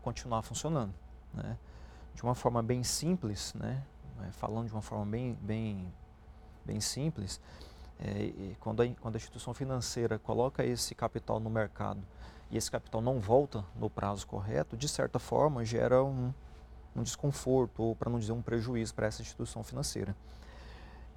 continuar 0.00 0.40
funcionando. 0.40 0.94
Né? 1.34 1.58
De 2.14 2.22
uma 2.22 2.34
forma 2.34 2.62
bem 2.62 2.82
simples, 2.82 3.52
né? 3.52 3.82
falando 4.30 4.68
de 4.68 4.72
uma 4.72 4.80
forma 4.80 5.04
bem, 5.04 5.36
bem, 5.42 5.92
bem 6.64 6.80
simples, 6.80 7.38
é, 8.04 8.54
quando, 8.58 8.82
a, 8.82 8.88
quando 9.00 9.14
a 9.14 9.18
instituição 9.18 9.54
financeira 9.54 10.18
coloca 10.18 10.64
esse 10.64 10.92
capital 10.92 11.38
no 11.38 11.48
mercado 11.48 12.02
e 12.50 12.56
esse 12.56 12.70
capital 12.70 13.00
não 13.00 13.20
volta 13.20 13.64
no 13.76 13.88
prazo 13.88 14.26
correto, 14.26 14.76
de 14.76 14.88
certa 14.88 15.20
forma 15.20 15.64
gera 15.64 16.02
um, 16.02 16.34
um 16.96 17.02
desconforto, 17.02 17.82
ou 17.82 17.96
para 17.96 18.10
não 18.10 18.18
dizer 18.18 18.32
um 18.32 18.42
prejuízo 18.42 18.92
para 18.92 19.06
essa 19.06 19.22
instituição 19.22 19.62
financeira. 19.62 20.16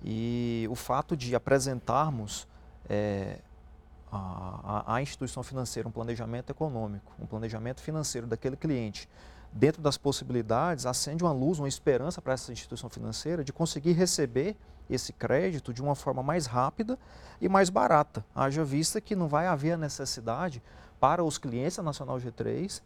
E 0.03 0.67
o 0.69 0.75
fato 0.75 1.17
de 1.17 1.35
apresentarmos 1.35 2.47
é, 2.87 3.39
a, 4.11 5.01
instituição 5.01 5.41
financeira 5.41 5.89
um 5.89 5.91
planejamento 5.91 6.51
econômico, 6.51 7.11
um 7.19 7.25
planejamento 7.25 7.81
financeiro 7.81 8.27
daquele 8.27 8.55
cliente, 8.55 9.09
dentro 9.51 9.81
das 9.81 9.97
possibilidades, 9.97 10.85
acende 10.85 11.23
uma 11.23 11.33
luz, 11.33 11.57
uma 11.57 11.67
esperança 11.67 12.21
para 12.21 12.33
essa 12.33 12.53
instituição 12.53 12.89
financeira 12.89 13.43
de 13.43 13.51
conseguir 13.51 13.93
receber 13.93 14.55
esse 14.89 15.13
crédito 15.13 15.73
de 15.73 15.81
uma 15.81 15.95
forma 15.95 16.21
mais 16.21 16.45
rápida 16.45 16.97
e 17.41 17.49
mais 17.49 17.69
barata. 17.69 18.25
Haja 18.35 18.63
vista 18.63 19.01
que 19.01 19.15
não 19.15 19.27
vai 19.27 19.47
haver 19.47 19.73
a 19.73 19.77
necessidade 19.77 20.61
para 20.99 21.23
os 21.23 21.37
clientes 21.37 21.77
da 21.77 21.83
Nacional 21.83 22.17
G3 22.17 22.81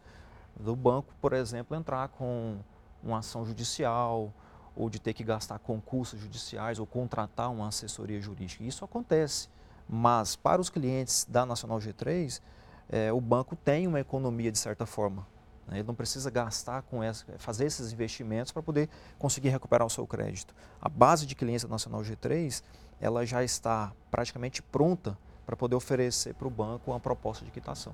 do 0.59 0.75
banco, 0.75 1.13
por 1.21 1.33
exemplo, 1.33 1.75
entrar 1.75 2.09
com 2.09 2.57
uma 3.03 3.19
ação 3.19 3.45
judicial 3.45 4.33
ou 4.75 4.89
de 4.89 4.99
ter 4.99 5.13
que 5.13 5.23
gastar 5.23 5.59
concursos 5.59 6.19
judiciais 6.19 6.79
ou 6.79 6.85
contratar 6.85 7.51
uma 7.51 7.67
assessoria 7.67 8.19
jurídica. 8.21 8.63
Isso 8.63 8.83
acontece, 8.83 9.49
mas 9.87 10.35
para 10.35 10.61
os 10.61 10.69
clientes 10.69 11.25
da 11.29 11.45
Nacional 11.45 11.79
G3, 11.79 12.41
é, 12.89 13.11
o 13.11 13.21
banco 13.21 13.55
tem 13.55 13.87
uma 13.87 13.99
economia 13.99 14.51
de 14.51 14.57
certa 14.57 14.85
forma. 14.85 15.25
Né? 15.69 15.79
Ele 15.79 15.87
não 15.87 15.95
precisa 15.95 16.29
gastar 16.29 16.81
com 16.83 17.03
essa, 17.03 17.25
fazer 17.37 17.65
esses 17.65 17.93
investimentos 17.93 18.51
para 18.51 18.61
poder 18.61 18.89
conseguir 19.17 19.49
recuperar 19.49 19.85
o 19.85 19.89
seu 19.89 20.05
crédito. 20.07 20.53
A 20.81 20.89
base 20.89 21.25
de 21.25 21.35
clientes 21.35 21.63
da 21.63 21.69
Nacional 21.69 22.01
G3, 22.01 22.63
ela 22.99 23.25
já 23.25 23.43
está 23.43 23.93
praticamente 24.09 24.61
pronta 24.61 25.17
para 25.45 25.55
poder 25.55 25.75
oferecer 25.75 26.33
para 26.33 26.47
o 26.47 26.51
banco 26.51 26.91
uma 26.91 26.99
proposta 26.99 27.45
de 27.45 27.51
quitação. 27.51 27.93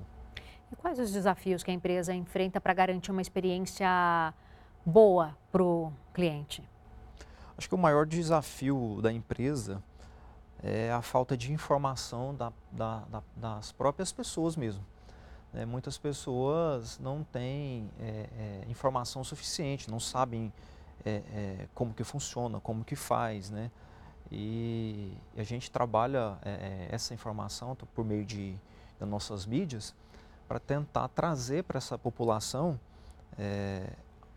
E 0.71 0.75
quais 0.75 0.99
os 0.99 1.11
desafios 1.11 1.63
que 1.63 1.71
a 1.71 1.73
empresa 1.73 2.13
enfrenta 2.13 2.59
para 2.59 2.73
garantir 2.73 3.11
uma 3.11 3.21
experiência 3.21 4.33
boa 4.85 5.37
para 5.51 5.63
o 5.63 5.93
cliente? 6.13 6.67
Acho 7.57 7.69
que 7.69 7.75
o 7.75 7.77
maior 7.77 8.05
desafio 8.05 8.99
da 9.01 9.11
empresa 9.11 9.81
é 10.61 10.91
a 10.91 11.01
falta 11.01 11.37
de 11.37 11.53
informação 11.53 12.35
da, 12.35 12.51
da, 12.71 12.99
da, 13.01 13.23
das 13.35 13.71
próprias 13.71 14.11
pessoas 14.11 14.57
mesmo. 14.57 14.83
É, 15.55 15.65
muitas 15.65 15.97
pessoas 15.97 16.99
não 16.99 17.23
têm 17.23 17.89
é, 17.99 18.29
é, 18.37 18.65
informação 18.69 19.23
suficiente, 19.23 19.89
não 19.89 20.01
sabem 20.01 20.51
é, 21.05 21.09
é, 21.11 21.67
como 21.73 21.93
que 21.93 22.03
funciona, 22.03 22.59
como 22.59 22.83
que 22.83 22.95
faz, 22.95 23.49
né? 23.49 23.71
E 24.29 25.13
a 25.37 25.43
gente 25.43 25.71
trabalha 25.71 26.37
é, 26.43 26.89
essa 26.91 27.13
informação 27.13 27.75
por 27.93 28.03
meio 28.03 28.25
de 28.25 28.55
nossas 28.99 29.45
mídias 29.45 29.95
para 30.47 30.59
tentar 30.59 31.07
trazer 31.09 31.63
para 31.63 31.77
essa 31.77 31.97
população 31.97 32.79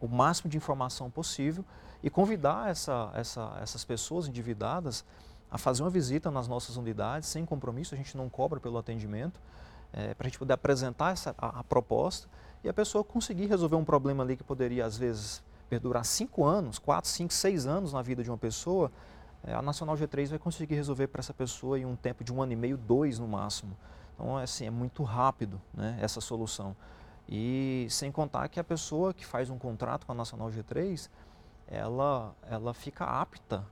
o 0.01 0.09
máximo 0.09 0.51
de 0.51 0.57
informação 0.57 1.11
possível 1.11 1.65
e 2.03 2.11
convidar 2.11 2.71
essa, 2.71 3.11
essa, 3.15 3.59
essas 3.63 3.85
pessoas 3.85 4.29
endividadas 4.29 5.05
a 5.51 5.57
fazer 5.57 5.83
uma 5.83 5.91
visita 5.91 6.31
nas 6.31 6.47
nossas 6.47 6.77
unidades 6.77 7.29
sem 7.29 7.47
compromisso, 7.47 7.95
a 7.95 7.99
gente 7.99 8.17
não 8.17 8.29
cobra 8.29 8.61
pelo 8.61 8.77
atendimento, 8.77 9.41
é, 9.93 10.15
para 10.15 10.27
a 10.27 10.29
gente 10.29 10.39
poder 10.39 10.53
apresentar 10.53 11.13
essa, 11.13 11.35
a, 11.39 11.61
a, 11.61 11.65
proposta 11.65 12.29
e 12.63 12.69
a 12.69 12.75
pessoa 12.75 13.03
conseguir 13.03 13.47
resolver 13.47 13.77
um 13.77 13.85
problema 13.85 14.23
ali 14.23 14.37
que 14.37 14.45
poderia, 14.45 14.85
às 14.85 14.97
vezes, 14.97 15.43
perdurar 15.69 16.05
cinco 16.05 16.45
anos, 16.45 16.79
quatro, 16.79 17.11
cinco, 17.11 17.33
seis 17.33 17.67
anos 17.67 17.93
na 17.93 18.03
vida 18.03 18.23
de 18.23 18.31
uma 18.31 18.39
pessoa, 18.39 18.91
é, 19.45 19.55
a 19.55 19.63
Nacional 19.63 19.97
G3 19.97 20.29
vai 20.31 20.39
conseguir 20.39 20.75
resolver 20.75 21.07
para 21.09 21.21
essa 21.21 21.35
pessoa 21.35 21.79
em 21.79 21.85
um 21.85 21.97
tempo 21.97 22.25
de 22.25 22.33
um 22.33 22.43
ano 22.43 22.53
e 22.53 22.57
meio, 22.57 22.77
dois 22.77 23.19
no 23.19 23.29
máximo. 23.29 23.77
Então, 24.15 24.39
é, 24.39 24.43
assim, 24.43 24.67
é 24.67 24.71
muito 24.71 25.03
rápido 25.03 25.61
né, 25.73 25.99
essa 26.01 26.21
solução. 26.21 26.77
E 27.29 27.87
sem 27.91 28.11
contar 28.11 28.49
que 28.49 28.59
a 28.59 28.65
pessoa 28.65 29.13
que 29.13 29.25
faz 29.25 29.51
um 29.51 29.59
contrato 29.59 30.07
com 30.07 30.13
a 30.13 30.15
Nacional 30.15 30.49
G3, 30.49 31.09
ela, 31.67 32.35
ela 32.49 32.73
fica 32.73 33.05
apta 33.05 33.65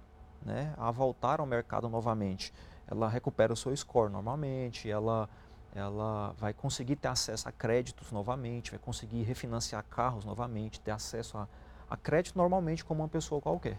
né, 0.45 0.75
a 0.77 0.91
voltar 0.91 1.41
ao 1.41 1.47
mercado 1.47 1.89
novamente. 1.89 2.53
Ela 2.87 3.09
recupera 3.09 3.53
o 3.53 3.57
seu 3.57 3.75
score 3.75 4.13
normalmente, 4.13 4.89
ela 4.89 5.29
ela 5.77 6.35
vai 6.39 6.55
conseguir 6.55 6.97
ter 6.97 7.09
acesso 7.09 7.49
a 7.49 7.53
créditos 7.53 8.11
novamente, 8.11 8.71
vai 8.71 8.81
conseguir 8.81 9.23
refinanciar 9.23 9.85
carros 9.85 10.25
novamente, 10.25 10.81
ter 10.81 10.91
acesso 10.91 11.37
a, 11.37 11.47
a 11.89 11.97
crédito 11.97 12.37
normalmente 12.37 12.85
como 12.85 13.03
uma 13.03 13.09
pessoa 13.09 13.41
qualquer. 13.41 13.79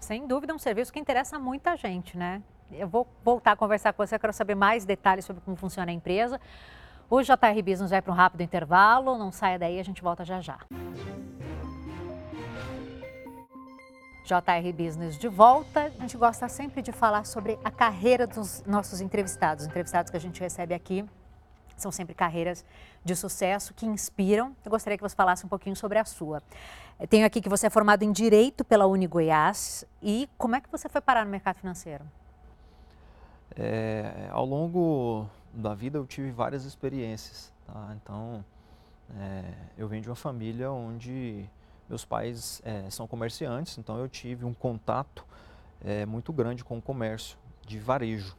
Sem 0.00 0.26
dúvida, 0.26 0.54
um 0.54 0.58
serviço 0.58 0.92
que 0.92 0.98
interessa 0.98 1.38
muita 1.38 1.76
gente, 1.76 2.16
né? 2.16 2.42
Eu 2.72 2.88
vou 2.88 3.06
voltar 3.24 3.52
a 3.52 3.56
conversar 3.56 3.92
com 3.92 4.04
você, 4.04 4.18
quero 4.18 4.32
saber 4.32 4.54
mais 4.54 4.84
detalhes 4.84 5.24
sobre 5.24 5.42
como 5.42 5.56
funciona 5.56 5.90
a 5.90 5.94
empresa. 5.94 6.40
O 7.08 7.22
JR 7.22 7.62
Business 7.64 7.90
vai 7.90 8.02
para 8.02 8.12
um 8.12 8.16
rápido 8.16 8.40
intervalo, 8.40 9.16
não 9.16 9.30
saia 9.30 9.58
daí, 9.58 9.78
a 9.78 9.84
gente 9.84 10.02
volta 10.02 10.24
já 10.24 10.40
já. 10.40 10.58
JR 14.26 14.72
Business 14.76 15.16
de 15.16 15.28
volta. 15.28 15.84
A 15.84 16.00
gente 16.00 16.16
gosta 16.16 16.48
sempre 16.48 16.82
de 16.82 16.90
falar 16.90 17.24
sobre 17.24 17.56
a 17.62 17.70
carreira 17.70 18.26
dos 18.26 18.62
nossos 18.66 19.00
entrevistados. 19.00 19.62
Os 19.62 19.70
entrevistados 19.70 20.10
que 20.10 20.16
a 20.16 20.20
gente 20.20 20.40
recebe 20.40 20.74
aqui 20.74 21.04
são 21.76 21.92
sempre 21.92 22.12
carreiras 22.12 22.64
de 23.04 23.14
sucesso 23.14 23.72
que 23.72 23.86
inspiram. 23.86 24.56
Eu 24.64 24.70
gostaria 24.70 24.96
que 24.96 25.02
você 25.02 25.14
falasse 25.14 25.46
um 25.46 25.48
pouquinho 25.48 25.76
sobre 25.76 25.98
a 25.98 26.04
sua. 26.04 26.42
Eu 26.98 27.06
tenho 27.06 27.24
aqui 27.24 27.40
que 27.40 27.48
você 27.48 27.68
é 27.68 27.70
formado 27.70 28.02
em 28.02 28.10
Direito 28.10 28.64
pela 28.64 28.86
Uni 28.86 29.06
Goiás. 29.06 29.84
E 30.02 30.28
como 30.36 30.56
é 30.56 30.60
que 30.60 30.68
você 30.70 30.88
foi 30.88 31.00
parar 31.00 31.24
no 31.24 31.30
mercado 31.30 31.58
financeiro? 31.58 32.04
É, 33.56 34.28
ao 34.32 34.44
longo 34.44 35.26
da 35.52 35.72
vida 35.72 35.98
eu 35.98 36.06
tive 36.06 36.32
várias 36.32 36.64
experiências. 36.64 37.52
Tá? 37.64 37.96
Então, 38.02 38.44
é, 39.20 39.44
eu 39.78 39.86
venho 39.86 40.02
de 40.02 40.08
uma 40.08 40.16
família 40.16 40.72
onde 40.72 41.48
meus 41.88 42.04
pais 42.04 42.60
é, 42.64 42.88
são 42.90 43.06
comerciantes, 43.06 43.78
então 43.78 43.98
eu 43.98 44.08
tive 44.08 44.44
um 44.44 44.54
contato 44.54 45.24
é, 45.80 46.04
muito 46.04 46.32
grande 46.32 46.64
com 46.64 46.78
o 46.78 46.82
comércio 46.82 47.38
de 47.66 47.78
varejo. 47.78 48.36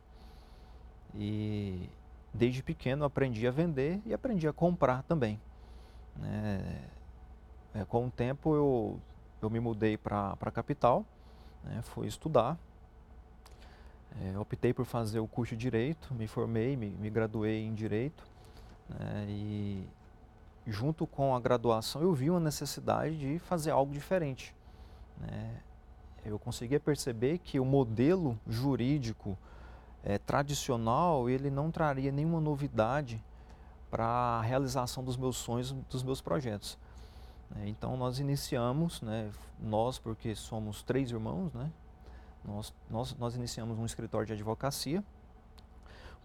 E 1.16 1.90
desde 2.34 2.62
pequeno 2.62 3.06
aprendi 3.06 3.48
a 3.48 3.52
vender 3.52 4.02
e 4.06 4.14
aprendi 4.14 4.48
a 4.48 4.54
comprar 4.54 5.04
também. 5.04 5.40
Né? 6.16 6.82
É, 7.74 7.86
com 7.86 8.08
o 8.08 8.12
tempo 8.12 8.56
eu, 8.56 9.00
eu 9.42 9.50
me 9.50 9.60
mudei 9.60 9.98
para 9.98 10.38
a 10.40 10.52
capital, 10.52 11.06
né? 11.64 11.82
fui 11.84 12.08
estudar. 12.08 12.58
É, 14.24 14.38
optei 14.40 14.74
por 14.74 14.86
fazer 14.86 15.20
o 15.20 15.28
curso 15.28 15.56
de 15.56 15.62
Direito, 15.62 16.14
me 16.14 16.28
formei, 16.28 16.76
me, 16.76 16.90
me 16.90 17.10
graduei 17.10 17.64
em 17.64 17.74
Direito. 17.74 18.24
Né? 18.90 19.26
E 19.30 19.88
junto 20.68 21.08
com 21.08 21.34
a 21.36 21.40
graduação, 21.40 22.02
eu 22.02 22.14
vi 22.14 22.30
uma 22.30 22.40
necessidade 22.40 23.18
de 23.18 23.40
fazer 23.40 23.72
algo 23.72 23.92
diferente. 23.94 24.54
Né? 25.20 25.62
Eu 26.26 26.38
conseguia 26.38 26.80
perceber 26.80 27.38
que 27.38 27.60
o 27.60 27.66
modelo 27.66 28.38
jurídico 28.46 29.38
é, 30.04 30.18
tradicional 30.18 31.30
ele 31.30 31.50
não 31.50 31.72
traria 31.72 32.12
nenhuma 32.12 32.42
novidade 32.42 33.24
para 33.90 34.06
a 34.06 34.42
realização 34.42 35.04
dos 35.04 35.16
meus 35.16 35.38
sonhos, 35.38 35.72
dos 35.90 36.04
meus 36.04 36.20
projetos. 36.22 36.78
Né? 37.50 37.70
Então 37.70 37.96
nós 37.96 38.20
iniciamos, 38.20 39.02
né, 39.02 39.32
nós 39.60 39.98
porque 39.98 40.36
somos 40.36 40.84
três 40.84 41.10
irmãos, 41.12 41.54
né, 41.54 41.72
nós, 42.44 42.74
nós, 42.90 43.16
nós 43.16 43.36
iniciamos 43.36 43.80
um 43.80 43.86
escritório 43.86 44.28
de 44.28 44.34
advocacia 44.34 45.04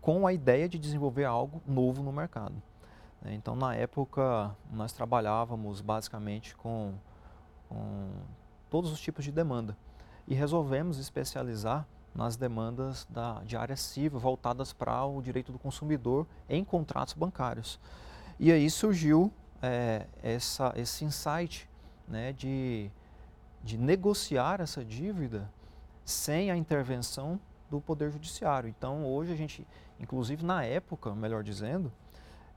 com 0.00 0.26
a 0.26 0.32
ideia 0.32 0.68
de 0.68 0.80
desenvolver 0.80 1.25
algo 1.25 1.62
novo 1.64 2.02
no 2.02 2.12
mercado. 2.12 2.61
Né? 3.23 3.35
Então, 3.35 3.55
na 3.55 3.75
época, 3.75 4.55
nós 4.71 4.93
trabalhávamos 4.93 5.81
basicamente 5.81 6.57
com, 6.57 6.95
com 7.69 8.11
todos 8.69 8.91
os 8.93 9.00
tipos 9.00 9.25
de 9.25 9.33
demanda 9.33 9.76
e 10.26 10.35
resolvemos 10.35 10.99
especializar 10.99 11.87
nas 12.14 12.37
demandas 12.37 13.07
da, 13.09 13.41
de 13.45 13.57
área 13.57 13.76
civil 13.76 14.19
voltadas 14.19 14.73
para 14.73 15.05
o 15.05 15.23
direito 15.23 15.50
do 15.50 15.59
consumidor 15.59 16.26
em 16.49 16.64
contratos 16.64 17.14
bancários. 17.14 17.81
E 18.38 18.52
aí 18.52 18.69
surgiu 18.69 19.33
é, 19.62 20.07
essa, 20.23 20.73
esse 20.76 21.05
insight 21.05 21.69
né, 22.07 22.33
de, 22.33 22.91
de 23.62 23.79
negociar 23.79 24.61
essa 24.61 24.85
dívida 24.85 25.50
sem 26.05 26.50
a 26.50 26.57
intervenção 26.57 27.41
do 27.71 27.81
Poder 27.81 28.11
Judiciário. 28.11 28.69
Então, 28.69 29.07
hoje 29.07 29.33
a 29.33 29.37
gente, 29.37 29.67
inclusive 29.99 30.45
na 30.45 30.65
época, 30.65 31.15
melhor 31.15 31.43
dizendo, 31.43 31.91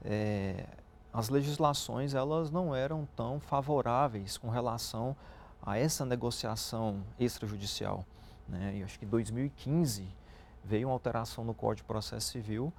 é, 0.05 0.65
as 1.11 1.29
legislações 1.29 2.13
elas 2.13 2.51
não 2.51 2.75
eram 2.75 3.07
tão 3.15 3.39
favoráveis 3.39 4.37
com 4.37 4.49
relação 4.49 5.15
a 5.65 5.77
essa 5.77 6.05
negociação 6.05 7.01
extrajudicial. 7.19 8.05
Né? 8.47 8.77
E 8.77 8.83
acho 8.83 8.99
que 8.99 9.05
em 9.05 9.09
2015 9.09 10.07
veio 10.63 10.87
uma 10.87 10.93
alteração 10.93 11.43
no 11.43 11.53
Código 11.53 11.77
de 11.77 11.83
Processo 11.83 12.31
Civil 12.31 12.71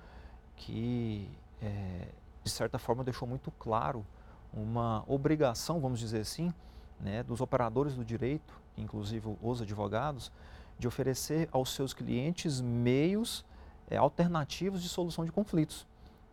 que, 0.57 1.29
é, 1.61 2.09
de 2.43 2.51
certa 2.51 2.79
forma, 2.79 3.05
deixou 3.05 3.29
muito 3.29 3.51
claro 3.53 4.05
uma 4.53 5.05
obrigação, 5.07 5.81
vamos 5.81 6.01
dizer 6.01 6.21
assim, 6.21 6.53
né, 6.99 7.23
dos 7.23 7.41
operadores 7.41 7.95
do 7.95 8.05
direito, 8.05 8.59
inclusive 8.77 9.37
os 9.43 9.61
advogados, 9.61 10.33
de 10.79 10.89
oferecer 10.89 11.49
aos 11.53 11.75
seus 11.75 11.93
clientes 11.93 12.61
meios 12.61 13.45
é, 13.91 13.97
alternativos 13.97 14.83
de 14.83 14.89
solução 14.89 15.25
de 15.25 15.33
conflitos. 15.33 15.87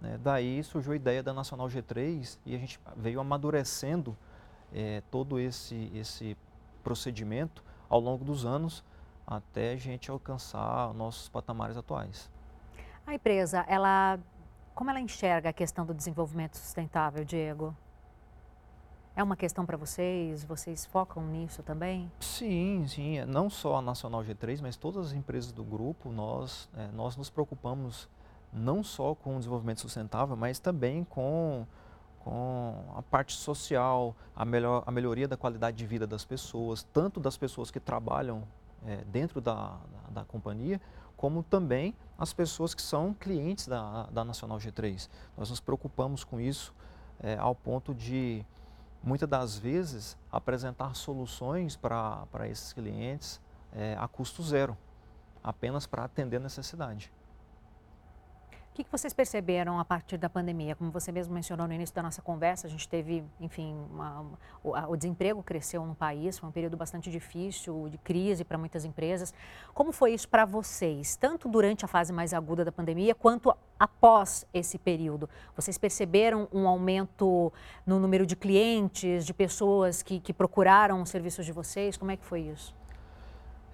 Né? 0.03 0.19
Daí 0.21 0.61
surgiu 0.63 0.91
a 0.91 0.95
ideia 0.95 1.23
da 1.23 1.33
Nacional 1.33 1.67
G3 1.67 2.37
e 2.45 2.53
a 2.53 2.59
gente 2.59 2.77
veio 2.97 3.21
amadurecendo 3.21 4.15
é, 4.73 5.01
todo 5.09 5.39
esse, 5.39 5.89
esse 5.95 6.37
procedimento 6.83 7.63
ao 7.89 8.01
longo 8.01 8.25
dos 8.25 8.45
anos 8.45 8.83
até 9.25 9.71
a 9.71 9.77
gente 9.77 10.11
alcançar 10.11 10.93
nossos 10.93 11.29
patamares 11.29 11.77
atuais. 11.77 12.29
A 13.07 13.15
empresa, 13.15 13.63
ela, 13.67 14.19
como 14.75 14.89
ela 14.89 14.99
enxerga 14.99 15.49
a 15.49 15.53
questão 15.53 15.85
do 15.85 15.93
desenvolvimento 15.93 16.57
sustentável, 16.57 17.23
Diego? 17.23 17.73
É 19.15 19.23
uma 19.23 19.37
questão 19.37 19.65
para 19.65 19.77
vocês? 19.77 20.43
Vocês 20.43 20.85
focam 20.85 21.25
nisso 21.27 21.63
também? 21.63 22.11
Sim, 22.19 22.85
sim. 22.87 23.23
Não 23.25 23.49
só 23.49 23.77
a 23.77 23.81
Nacional 23.81 24.21
G3, 24.23 24.59
mas 24.61 24.75
todas 24.75 25.07
as 25.07 25.13
empresas 25.13 25.53
do 25.53 25.63
grupo, 25.63 26.11
nós, 26.11 26.67
é, 26.75 26.87
nós 26.87 27.15
nos 27.15 27.29
preocupamos 27.29 28.09
não 28.53 28.83
só 28.83 29.15
com 29.15 29.35
o 29.35 29.37
desenvolvimento 29.39 29.81
sustentável, 29.81 30.35
mas 30.35 30.59
também 30.59 31.03
com, 31.03 31.65
com 32.19 32.75
a 32.95 33.01
parte 33.01 33.33
social, 33.35 34.15
a, 34.35 34.45
melhor, 34.45 34.83
a 34.85 34.91
melhoria 34.91 35.27
da 35.27 35.35
qualidade 35.35 35.77
de 35.77 35.85
vida 35.85 36.05
das 36.05 36.23
pessoas, 36.23 36.83
tanto 36.93 37.19
das 37.19 37.37
pessoas 37.37 37.71
que 37.71 37.79
trabalham 37.79 38.43
é, 38.85 38.97
dentro 39.05 39.41
da, 39.41 39.53
da, 39.55 40.21
da, 40.21 40.25
companhia, 40.25 40.79
como 41.15 41.41
também 41.41 41.95
as 42.17 42.33
pessoas 42.33 42.73
que 42.73 42.81
são 42.81 43.13
clientes 43.13 43.67
da, 43.67 44.03
da 44.11 44.23
Nacional 44.23 44.57
G3. 44.57 45.09
Nós 45.37 45.49
nos 45.49 45.59
preocupamos 45.59 46.23
com 46.23 46.39
isso 46.39 46.73
é, 47.19 47.37
ao 47.37 47.55
ponto 47.55 47.93
de, 47.93 48.45
muitas 49.01 49.27
das 49.27 49.57
vezes, 49.57 50.17
apresentar 50.31 50.95
soluções 50.95 51.75
para 51.75 52.47
esses 52.49 52.73
clientes 52.73 53.41
é, 53.73 53.95
a 53.99 54.07
custo 54.07 54.43
zero, 54.43 54.77
apenas 55.43 55.87
para 55.87 56.03
atender 56.03 56.37
a 56.37 56.41
necessidade. 56.41 57.11
O 58.73 58.75
que, 58.75 58.83
que 58.83 58.91
vocês 58.91 59.13
perceberam 59.13 59.77
a 59.79 59.85
partir 59.85 60.17
da 60.17 60.27
pandemia? 60.27 60.75
Como 60.75 60.89
você 60.89 61.11
mesmo 61.11 61.31
mencionou 61.31 61.67
no 61.67 61.73
início 61.75 61.93
da 61.93 62.01
nossa 62.01 62.23
conversa, 62.23 62.65
a 62.65 62.69
gente 62.71 62.89
teve, 62.89 63.23
enfim, 63.39 63.75
uma, 63.91 64.25
o, 64.63 64.75
a, 64.75 64.89
o, 64.89 64.97
desemprego 64.97 65.43
cresceu 65.43 65.85
no 65.85 65.93
país, 65.93 66.39
foi 66.39 66.49
um 66.49 66.51
período 66.51 66.75
bastante 66.75 67.11
difícil, 67.11 67.87
de 67.91 67.99
crise 67.99 68.43
para 68.43 68.57
muitas 68.57 68.83
empresas. 68.83 69.31
Como 69.75 69.91
foi 69.91 70.15
isso 70.15 70.27
para 70.27 70.43
vocês, 70.43 71.15
tanto 71.15 71.47
durante 71.47 71.85
a 71.85 71.87
fase 71.87 72.11
mais 72.11 72.33
aguda 72.33 72.65
da 72.65 72.71
pandemia, 72.71 73.13
quanto 73.13 73.55
após 73.79 74.43
esse 74.51 74.79
período? 74.79 75.29
Vocês 75.55 75.77
perceberam 75.77 76.47
um 76.51 76.67
aumento 76.67 77.53
no 77.85 77.99
número 77.99 78.25
de 78.25 78.35
clientes, 78.35 79.23
de 79.23 79.35
pessoas 79.35 80.01
que, 80.01 80.19
que 80.19 80.33
procuraram 80.33 80.99
os 80.99 81.11
serviços 81.11 81.45
de 81.45 81.51
vocês? 81.51 81.95
Como 81.95 82.09
é 82.09 82.17
que 82.17 82.25
foi 82.25 82.41
isso? 82.41 82.73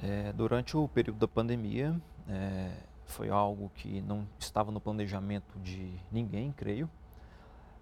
É, 0.04 0.34
durante 0.34 0.76
o 0.76 0.90
período 0.90 1.20
da 1.20 1.28
pandemia, 1.28 1.96
é, 2.28 2.89
foi 3.10 3.30
algo 3.30 3.72
que 3.76 4.02
não 4.02 4.28
estava 4.38 4.72
no 4.72 4.80
planejamento 4.80 5.60
de 5.60 5.94
ninguém, 6.12 6.52
creio. 6.52 6.90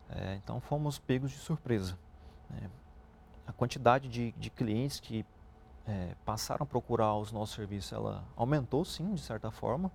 É, 0.09 0.35
então 0.35 0.59
fomos 0.59 0.97
pegos 0.97 1.31
de 1.31 1.37
surpresa. 1.37 1.97
Né? 2.49 2.69
A 3.45 3.51
quantidade 3.51 4.07
de, 4.07 4.31
de 4.33 4.49
clientes 4.49 4.99
que 4.99 5.25
é, 5.85 6.15
passaram 6.25 6.63
a 6.63 6.65
procurar 6.65 7.15
os 7.15 7.31
nossos 7.31 7.55
serviços, 7.55 7.91
ela 7.91 8.23
aumentou 8.35 8.83
sim, 8.83 9.13
de 9.13 9.21
certa 9.21 9.51
forma, 9.51 9.91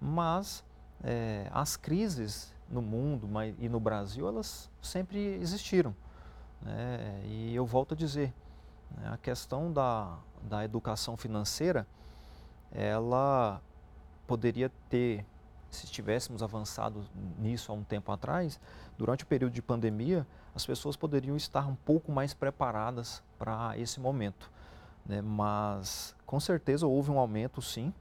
mas 0.00 0.64
é, 1.02 1.48
as 1.52 1.76
crises 1.76 2.52
no 2.68 2.80
mundo 2.80 3.28
mas, 3.28 3.54
e 3.58 3.68
no 3.68 3.78
Brasil, 3.78 4.26
elas 4.26 4.70
sempre 4.80 5.18
existiram. 5.18 5.94
Né? 6.60 7.22
E 7.24 7.54
eu 7.54 7.66
volto 7.66 7.94
a 7.94 7.96
dizer, 7.96 8.32
né? 8.96 9.10
a 9.12 9.16
questão 9.16 9.72
da, 9.72 10.18
da 10.42 10.64
educação 10.64 11.16
financeira, 11.16 11.86
ela 12.70 13.60
poderia 14.26 14.70
ter, 14.88 15.24
se 15.70 15.86
tivéssemos 15.86 16.42
avançado 16.42 17.04
nisso 17.38 17.72
há 17.72 17.74
um 17.74 17.84
tempo 17.84 18.10
atrás, 18.12 18.60
durante 18.96 19.24
o 19.24 19.26
período 19.26 19.52
de 19.52 19.62
pandemia, 19.62 20.26
as 20.54 20.66
pessoas 20.66 20.96
poderiam 20.96 21.36
estar 21.36 21.66
um 21.66 21.74
pouco 21.74 22.12
mais 22.12 22.34
preparadas 22.34 23.22
para 23.38 23.76
esse 23.78 23.98
momento. 24.00 24.50
Né? 25.04 25.20
Mas, 25.20 26.14
com 26.26 26.38
certeza, 26.38 26.86
houve 26.86 27.10
um 27.10 27.18
aumento, 27.18 27.60
sim, 27.60 27.92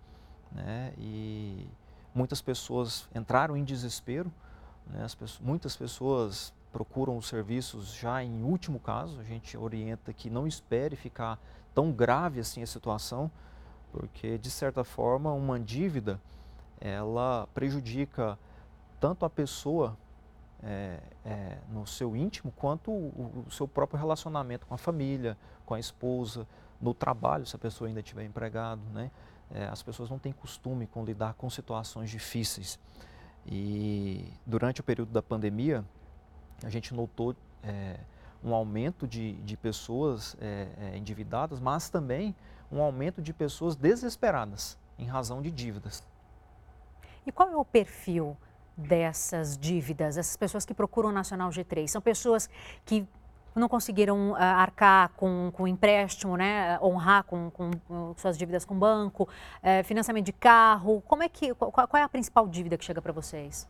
né? 0.52 0.94
e 0.98 1.68
muitas 2.14 2.42
pessoas 2.42 3.08
entraram 3.16 3.56
em 3.56 3.64
desespero, 3.64 4.32
né? 4.88 5.02
pessoas, 5.18 5.40
muitas 5.40 5.76
pessoas 5.76 6.54
procuram 6.72 7.18
os 7.18 7.28
serviços 7.28 7.94
já 7.94 8.24
em 8.24 8.44
último 8.44 8.80
caso, 8.80 9.20
a 9.20 9.24
gente 9.24 9.58
orienta 9.58 10.14
que 10.14 10.30
não 10.30 10.48
espere 10.48 10.96
ficar 10.96 11.40
tão 11.74 11.92
grave 11.92 12.40
assim 12.40 12.64
a 12.64 12.68
situação, 12.68 13.30
porque 13.92 14.38
de 14.38 14.50
certa 14.50 14.84
forma 14.84 15.32
uma 15.34 15.60
dívida 15.60 16.20
ela 16.80 17.48
prejudica 17.54 18.38
tanto 19.00 19.26
a 19.26 19.30
pessoa 19.30 19.98
é, 20.64 21.00
é, 21.26 21.58
no 21.70 21.86
seu 21.86 22.16
íntimo 22.16 22.52
quanto 22.56 22.92
o, 22.92 23.46
o, 23.48 23.52
seu 23.52 23.68
próprio 23.68 24.00
relacionamento 24.00 24.66
com 24.66 24.74
a 24.74 24.78
família, 24.78 25.38
com 25.66 25.74
a 25.74 25.80
esposa, 25.80 26.48
no 26.80 26.94
trabalho, 26.94 27.46
se 27.46 27.56
a 27.56 27.60
pessoa 27.60 27.88
ainda 27.88 28.00
estiver 28.00 28.24
empregado, 28.24 28.82
né? 28.94 29.12
É, 29.54 29.66
as 29.66 29.84
pessoas 29.84 30.10
não 30.10 30.18
têm 30.18 30.32
costume 30.32 30.88
com 30.88 31.04
lidar 31.04 31.34
com 31.34 31.50
situações 31.50 32.10
difíceis. 32.10 32.80
E 33.46 34.32
durante 34.46 34.82
o 34.82 34.84
período 34.84 35.12
da 35.12 35.22
pandemia, 35.22 35.84
a 36.64 36.70
gente 36.70 36.94
notou 36.94 37.36
é, 37.62 38.00
um 38.44 38.54
aumento 38.54 39.08
de, 39.08 39.34
de 39.34 39.58
pessoas 39.58 40.36
é, 40.40 40.68
é, 40.78 40.98
endividadas, 40.98 41.60
mas 41.60 41.90
também 41.90 42.36
um 42.72 42.82
aumento 42.82 43.22
de 43.22 43.34
pessoas 43.34 43.76
desesperadas 43.76 44.78
em 44.98 45.06
razão 45.06 45.42
de 45.42 45.52
dívidas. 45.52 46.04
E 47.26 47.32
qual 47.32 47.50
é 47.50 47.56
o 47.56 47.66
perfil 47.66 48.38
dessas 48.76 49.58
dívidas, 49.58 50.18
essas 50.18 50.38
pessoas 50.38 50.66
que 50.66 50.74
procuram 50.74 51.10
o 51.10 51.12
Nacional 51.12 51.50
G3? 51.50 51.88
São 51.88 52.02
pessoas 52.02 52.50
que 52.86 53.06
não 53.54 53.68
conseguiram 53.68 54.32
uh, 54.32 54.36
arcar 54.36 55.10
com, 55.10 55.52
com 55.54 55.68
empréstimo, 55.68 56.38
né, 56.38 56.80
honrar 56.82 57.24
com, 57.26 57.52
com, 57.52 57.72
com 57.88 58.14
suas 58.18 58.38
dívidas 58.38 58.64
com 58.64 58.74
o 58.74 58.78
banco, 58.78 59.24
uh, 59.24 59.84
financiamento 59.84 60.26
de 60.26 60.34
carro. 60.34 61.02
Como 61.08 61.22
é 61.22 61.30
que, 61.30 61.54
qual, 61.54 61.72
qual 61.72 61.98
é 61.98 62.04
a 62.04 62.10
principal 62.10 62.48
dívida 62.48 62.78
que 62.78 62.86
chega 62.86 63.02
para 63.02 63.12
vocês? 63.12 63.68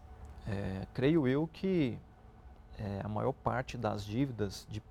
É, 0.47 0.85
creio 0.93 1.27
eu 1.27 1.49
que 1.51 1.97
é, 2.77 3.01
a 3.03 3.07
maior 3.07 3.31
parte 3.31 3.77
das 3.77 4.03
dívidas, 4.05 4.67
de, 4.69 4.81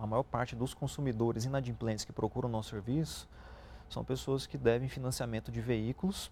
a 0.00 0.06
maior 0.06 0.22
parte 0.22 0.54
dos 0.56 0.74
consumidores 0.74 1.44
inadimplentes 1.44 2.04
que 2.04 2.12
procuram 2.12 2.48
o 2.48 2.52
nosso 2.52 2.70
serviço 2.70 3.28
são 3.88 4.04
pessoas 4.04 4.46
que 4.46 4.58
devem 4.58 4.88
financiamento 4.88 5.50
de 5.50 5.60
veículos, 5.60 6.30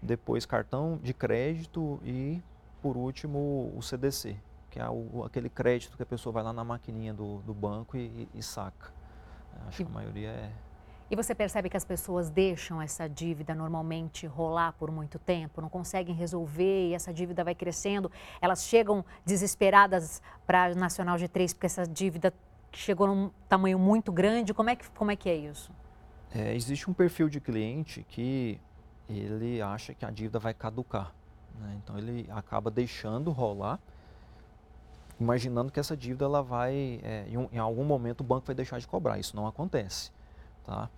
depois 0.00 0.46
cartão 0.46 0.98
de 1.02 1.12
crédito 1.12 2.00
e, 2.04 2.42
por 2.82 2.96
último, 2.96 3.72
o 3.76 3.82
CDC, 3.82 4.36
que 4.70 4.78
é 4.78 4.88
o, 4.88 5.24
aquele 5.24 5.48
crédito 5.48 5.96
que 5.96 6.02
a 6.02 6.06
pessoa 6.06 6.32
vai 6.32 6.42
lá 6.42 6.52
na 6.52 6.64
maquininha 6.64 7.12
do, 7.12 7.38
do 7.38 7.54
banco 7.54 7.96
e, 7.96 8.28
e, 8.34 8.42
saca. 8.42 8.92
Acho 9.66 9.84
que 9.84 9.90
a 9.90 9.94
maioria 9.94 10.28
é. 10.28 10.52
E 11.08 11.14
você 11.14 11.34
percebe 11.34 11.70
que 11.70 11.76
as 11.76 11.84
pessoas 11.84 12.30
deixam 12.30 12.82
essa 12.82 13.08
dívida 13.08 13.54
normalmente 13.54 14.26
rolar 14.26 14.72
por 14.72 14.90
muito 14.90 15.18
tempo, 15.18 15.60
não 15.60 15.68
conseguem 15.68 16.14
resolver 16.14 16.88
e 16.88 16.94
essa 16.94 17.14
dívida 17.14 17.44
vai 17.44 17.54
crescendo. 17.54 18.10
Elas 18.40 18.64
chegam 18.64 19.04
desesperadas 19.24 20.20
para 20.46 20.64
a 20.64 20.74
Nacional 20.74 21.16
G3 21.16 21.54
porque 21.54 21.66
essa 21.66 21.86
dívida 21.86 22.34
chegou 22.72 23.06
num 23.06 23.30
tamanho 23.48 23.78
muito 23.78 24.10
grande. 24.10 24.52
Como 24.52 24.68
é 24.68 24.76
que, 24.76 24.90
como 24.90 25.10
é, 25.12 25.16
que 25.16 25.28
é 25.28 25.36
isso? 25.36 25.72
É, 26.34 26.54
existe 26.54 26.90
um 26.90 26.92
perfil 26.92 27.28
de 27.28 27.40
cliente 27.40 28.04
que 28.08 28.60
ele 29.08 29.62
acha 29.62 29.94
que 29.94 30.04
a 30.04 30.10
dívida 30.10 30.38
vai 30.38 30.52
caducar. 30.52 31.14
Né? 31.58 31.80
Então 31.82 31.96
ele 31.96 32.26
acaba 32.30 32.70
deixando 32.70 33.30
rolar 33.30 33.80
imaginando 35.18 35.72
que 35.72 35.80
essa 35.80 35.96
dívida 35.96 36.24
ela 36.24 36.42
vai, 36.42 37.00
é, 37.02 37.26
em, 37.28 37.38
um, 37.38 37.48
em, 37.50 37.58
algum 37.58 37.84
momento 37.84 38.20
o 38.20 38.24
banco 38.24 38.46
vai 38.46 38.54
deixar 38.54 38.78
de 38.78 38.86
cobrar. 38.86 39.18
Isso 39.18 39.34
não 39.34 39.46
acontece. 39.46 40.10
Tá? 40.64 40.90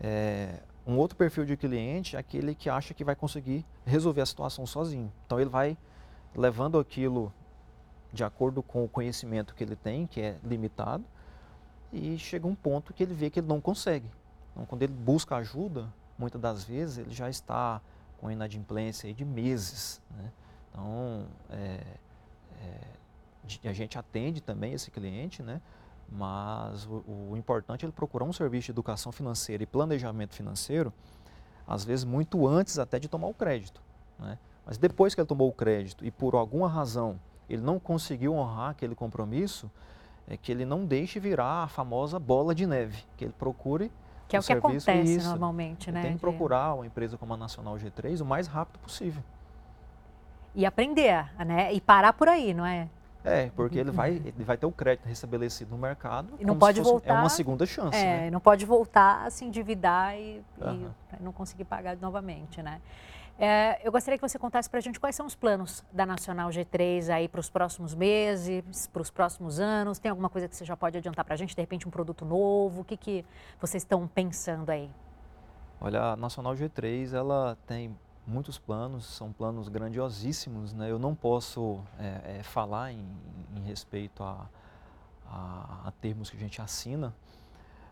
É, 0.00 0.60
um 0.86 0.96
outro 0.96 1.16
perfil 1.16 1.44
de 1.44 1.56
cliente 1.56 2.16
é 2.16 2.18
aquele 2.18 2.54
que 2.54 2.68
acha 2.68 2.92
que 2.92 3.04
vai 3.04 3.14
conseguir 3.14 3.64
resolver 3.84 4.20
a 4.20 4.26
situação 4.26 4.66
sozinho. 4.66 5.10
Então 5.26 5.40
ele 5.40 5.48
vai 5.48 5.76
levando 6.34 6.78
aquilo 6.78 7.32
de 8.12 8.24
acordo 8.24 8.62
com 8.62 8.84
o 8.84 8.88
conhecimento 8.88 9.54
que 9.54 9.64
ele 9.64 9.76
tem, 9.76 10.06
que 10.06 10.20
é 10.20 10.36
limitado, 10.44 11.04
e 11.92 12.18
chega 12.18 12.46
um 12.46 12.54
ponto 12.54 12.92
que 12.92 13.02
ele 13.02 13.14
vê 13.14 13.30
que 13.30 13.40
ele 13.40 13.46
não 13.46 13.60
consegue. 13.60 14.10
Então 14.52 14.64
quando 14.66 14.82
ele 14.82 14.92
busca 14.92 15.36
ajuda, 15.36 15.92
muitas 16.18 16.40
das 16.40 16.64
vezes 16.64 16.98
ele 16.98 17.10
já 17.10 17.28
está 17.28 17.80
com 18.22 18.30
inadimplência 18.30 19.12
de 19.12 19.24
meses. 19.24 20.00
Né? 20.16 20.30
Então, 20.70 21.26
é, 21.50 21.80
é, 22.60 23.68
a 23.68 23.72
gente 23.72 23.98
atende 23.98 24.40
também 24.40 24.72
esse 24.72 24.90
cliente, 24.90 25.42
né? 25.42 25.60
mas 26.08 26.86
o, 26.86 27.30
o, 27.30 27.36
importante 27.36 27.84
é 27.84 27.86
ele 27.86 27.92
procurar 27.92 28.24
um 28.24 28.32
serviço 28.32 28.66
de 28.66 28.70
educação 28.70 29.10
financeira 29.10 29.62
e 29.62 29.66
planejamento 29.66 30.34
financeiro, 30.34 30.92
às 31.66 31.84
vezes 31.84 32.04
muito 32.04 32.46
antes 32.46 32.78
até 32.78 32.98
de 32.98 33.08
tomar 33.08 33.26
o 33.26 33.34
crédito. 33.34 33.82
Né? 34.18 34.38
Mas 34.64 34.78
depois 34.78 35.14
que 35.14 35.20
ele 35.20 35.28
tomou 35.28 35.48
o 35.48 35.52
crédito 35.52 36.04
e 36.04 36.10
por 36.10 36.34
alguma 36.34 36.68
razão 36.68 37.18
ele 37.50 37.60
não 37.60 37.80
conseguiu 37.80 38.34
honrar 38.34 38.70
aquele 38.70 38.94
compromisso, 38.94 39.70
é 40.28 40.36
que 40.36 40.52
ele 40.52 40.64
não 40.64 40.86
deixe 40.86 41.18
virar 41.18 41.64
a 41.64 41.68
famosa 41.68 42.18
bola 42.18 42.54
de 42.54 42.66
neve, 42.66 43.04
que 43.16 43.24
ele 43.24 43.34
procure 43.36 43.90
que 44.32 44.36
é 44.36 44.40
o, 44.40 44.42
que 44.42 44.52
acontece 44.66 45.16
isso. 45.16 45.28
normalmente, 45.28 45.92
né? 45.92 46.02
Tem 46.02 46.12
que 46.14 46.18
procurar 46.18 46.74
uma 46.74 46.86
empresa 46.86 47.18
como 47.18 47.34
a 47.34 47.36
Nacional 47.36 47.76
G3 47.76 48.20
o 48.20 48.24
mais 48.24 48.46
rápido 48.46 48.78
possível. 48.78 49.22
E 50.54 50.64
aprender, 50.64 51.30
né? 51.44 51.72
E 51.72 51.80
parar 51.80 52.12
por 52.12 52.28
aí, 52.28 52.54
não 52.54 52.64
é? 52.64 52.88
É, 53.24 53.50
porque 53.54 53.78
ele 53.78 53.90
vai, 53.90 54.10
ele 54.10 54.44
vai 54.44 54.56
ter 54.56 54.66
o 54.66 54.72
crédito 54.72 55.06
restabelecido 55.06 55.70
no 55.70 55.78
mercado. 55.78 56.34
E 56.40 56.44
não 56.44 56.58
pode 56.58 56.80
voltar. 56.80 57.10
É 57.10 57.12
uma 57.12 57.28
segunda 57.28 57.64
chance. 57.64 57.96
É, 57.96 58.22
né? 58.22 58.30
não 58.30 58.40
pode 58.40 58.66
voltar 58.66 59.24
a 59.24 59.30
se 59.30 59.44
endividar 59.44 60.16
e, 60.16 60.42
uhum. 60.60 60.90
e 61.20 61.22
não 61.22 61.32
conseguir 61.32 61.64
pagar 61.64 61.96
novamente, 61.98 62.60
né? 62.60 62.80
É, 63.38 63.80
eu 63.82 63.90
gostaria 63.90 64.18
que 64.18 64.28
você 64.28 64.38
contasse 64.38 64.68
para 64.68 64.78
a 64.78 64.82
gente 64.82 65.00
quais 65.00 65.16
são 65.16 65.26
os 65.26 65.34
planos 65.34 65.84
da 65.92 66.06
Nacional 66.06 66.50
G3 66.50 67.08
aí 67.08 67.28
para 67.28 67.40
os 67.40 67.50
próximos 67.50 67.94
meses, 67.94 68.86
para 68.86 69.02
os 69.02 69.10
próximos 69.10 69.58
anos. 69.58 69.98
Tem 69.98 70.10
alguma 70.10 70.28
coisa 70.28 70.48
que 70.48 70.54
você 70.54 70.64
já 70.64 70.76
pode 70.76 70.96
adiantar 70.96 71.24
para 71.24 71.34
a 71.34 71.36
gente? 71.36 71.54
De 71.54 71.60
repente, 71.60 71.88
um 71.88 71.90
produto 71.90 72.24
novo? 72.24 72.82
O 72.82 72.84
que, 72.84 72.96
que 72.96 73.24
vocês 73.60 73.82
estão 73.82 74.06
pensando 74.06 74.70
aí? 74.70 74.90
Olha, 75.80 76.12
a 76.12 76.16
Nacional 76.16 76.54
G3 76.54 77.12
ela 77.12 77.58
tem 77.66 77.96
muitos 78.26 78.58
planos, 78.58 79.04
são 79.06 79.32
planos 79.32 79.68
grandiosíssimos. 79.68 80.72
Né? 80.72 80.90
Eu 80.90 80.98
não 80.98 81.14
posso 81.14 81.80
é, 81.98 82.38
é, 82.38 82.42
falar 82.42 82.92
em, 82.92 83.04
em 83.56 83.60
respeito 83.62 84.22
a, 84.22 84.48
a, 85.26 85.88
a, 85.88 85.92
termos 86.00 86.30
que 86.30 86.36
a 86.36 86.40
gente 86.40 86.60
assina, 86.60 87.14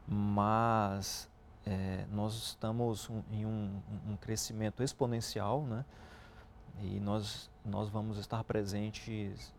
mas 0.07 1.29
é, 1.67 2.07
nós 2.11 2.35
estamos 2.35 3.11
em 3.31 3.45
um, 3.45 3.81
um, 4.09 4.17
crescimento 4.17 4.83
exponencial 4.83 5.63
né? 5.63 5.85
e 6.81 6.99
nós, 7.01 7.51
nós 7.65 7.89
vamos 7.89 8.19
estar 8.19 8.43
presentes 8.45 9.55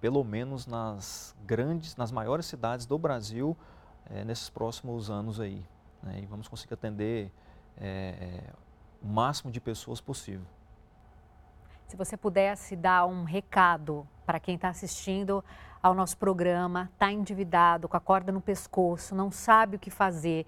pelo 0.00 0.24
menos 0.24 0.66
nas 0.66 1.36
grandes, 1.44 1.96
nas 1.96 2.10
maiores 2.10 2.46
cidades 2.46 2.86
do 2.86 2.98
Brasil 2.98 3.56
é, 4.10 4.24
nesses 4.24 4.48
próximos 4.48 5.10
anos 5.10 5.40
aí. 5.40 5.64
Né? 6.02 6.20
E 6.22 6.26
vamos 6.26 6.48
conseguir 6.48 6.74
atender 6.74 7.32
é, 7.76 7.86
é, 8.20 8.52
o 9.02 9.06
máximo 9.06 9.50
de 9.50 9.60
pessoas 9.60 10.00
possível. 10.00 10.46
Se 11.86 11.96
você 11.96 12.16
pudesse 12.16 12.76
dar 12.76 13.06
um 13.06 13.24
recado 13.24 14.06
para 14.26 14.38
quem 14.38 14.56
está 14.56 14.68
assistindo 14.68 15.42
ao 15.82 15.94
nosso 15.94 16.18
programa, 16.18 16.90
está 16.92 17.10
endividado, 17.10 17.88
com 17.88 17.96
a 17.96 18.00
corda 18.00 18.30
no 18.30 18.40
pescoço, 18.40 19.14
não 19.14 19.30
sabe 19.30 19.76
o 19.76 19.78
que 19.78 19.90
fazer, 19.90 20.46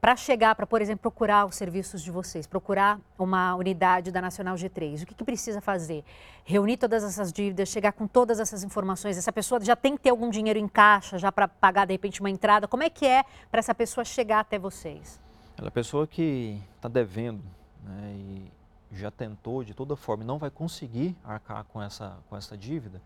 para 0.00 0.16
chegar, 0.16 0.54
para, 0.54 0.66
por 0.66 0.80
exemplo, 0.80 1.02
procurar 1.02 1.44
os 1.44 1.54
serviços 1.54 2.02
de 2.02 2.10
vocês, 2.10 2.46
procurar 2.46 2.98
uma 3.18 3.54
unidade 3.54 4.10
da 4.10 4.20
Nacional 4.20 4.54
G3, 4.56 5.02
o 5.02 5.06
que, 5.06 5.14
que, 5.14 5.24
precisa 5.24 5.60
fazer? 5.60 6.02
Reunir 6.44 6.78
todas 6.78 7.04
essas 7.04 7.32
dívidas, 7.32 7.68
chegar 7.68 7.92
com 7.92 8.06
todas 8.06 8.40
essas 8.40 8.64
informações. 8.64 9.18
Essa 9.18 9.32
pessoa 9.32 9.60
já 9.62 9.76
tem 9.76 9.96
que 9.96 10.02
ter 10.02 10.10
algum 10.10 10.30
dinheiro 10.30 10.58
em 10.58 10.66
caixa, 10.66 11.18
já 11.18 11.30
para 11.30 11.46
pagar, 11.46 11.86
de 11.86 11.92
repente, 11.92 12.20
uma 12.20 12.30
entrada. 12.30 12.66
Como 12.66 12.82
é 12.82 12.88
que 12.88 13.06
é 13.06 13.24
para 13.50 13.58
essa 13.58 13.74
pessoa 13.74 14.04
chegar 14.04 14.40
até 14.40 14.58
vocês? 14.58 15.20
Ela 15.58 15.66
é 15.66 15.68
a 15.68 15.72
pessoa 15.72 16.06
que 16.06 16.58
está 16.76 16.88
devendo 16.88 17.42
né, 17.84 18.14
e 18.14 18.50
já 18.92 19.10
tentou 19.10 19.62
de 19.62 19.74
toda 19.74 19.94
forma 19.96 20.24
e 20.24 20.26
não 20.26 20.38
vai 20.38 20.50
conseguir 20.50 21.14
arcar 21.22 21.64
com 21.64 21.80
essa, 21.82 22.16
com 22.28 22.36
essa 22.36 22.56
dívida, 22.56 23.00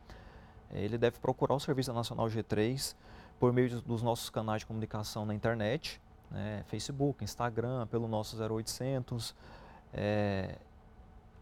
eh, 0.73 0.83
ele 0.85 0.97
deve 0.97 1.19
procurar 1.19 1.55
o 1.55 1.61
Serviço 1.61 1.93
Nacional 1.93 2.27
G3 2.27 2.95
por 3.39 3.53
meio 3.53 3.81
dos 3.83 4.03
nossos 4.03 4.31
canais 4.31 4.61
de 4.61 4.67
comunicação 4.67 5.27
na 5.27 5.35
internet, 5.35 6.01
né, 6.35 6.63
Facebook, 6.67 7.25
Instagram, 7.25 7.87
pelo 7.87 8.07
nosso 8.07 8.37
0800, 8.37 9.35
é, 9.93 10.59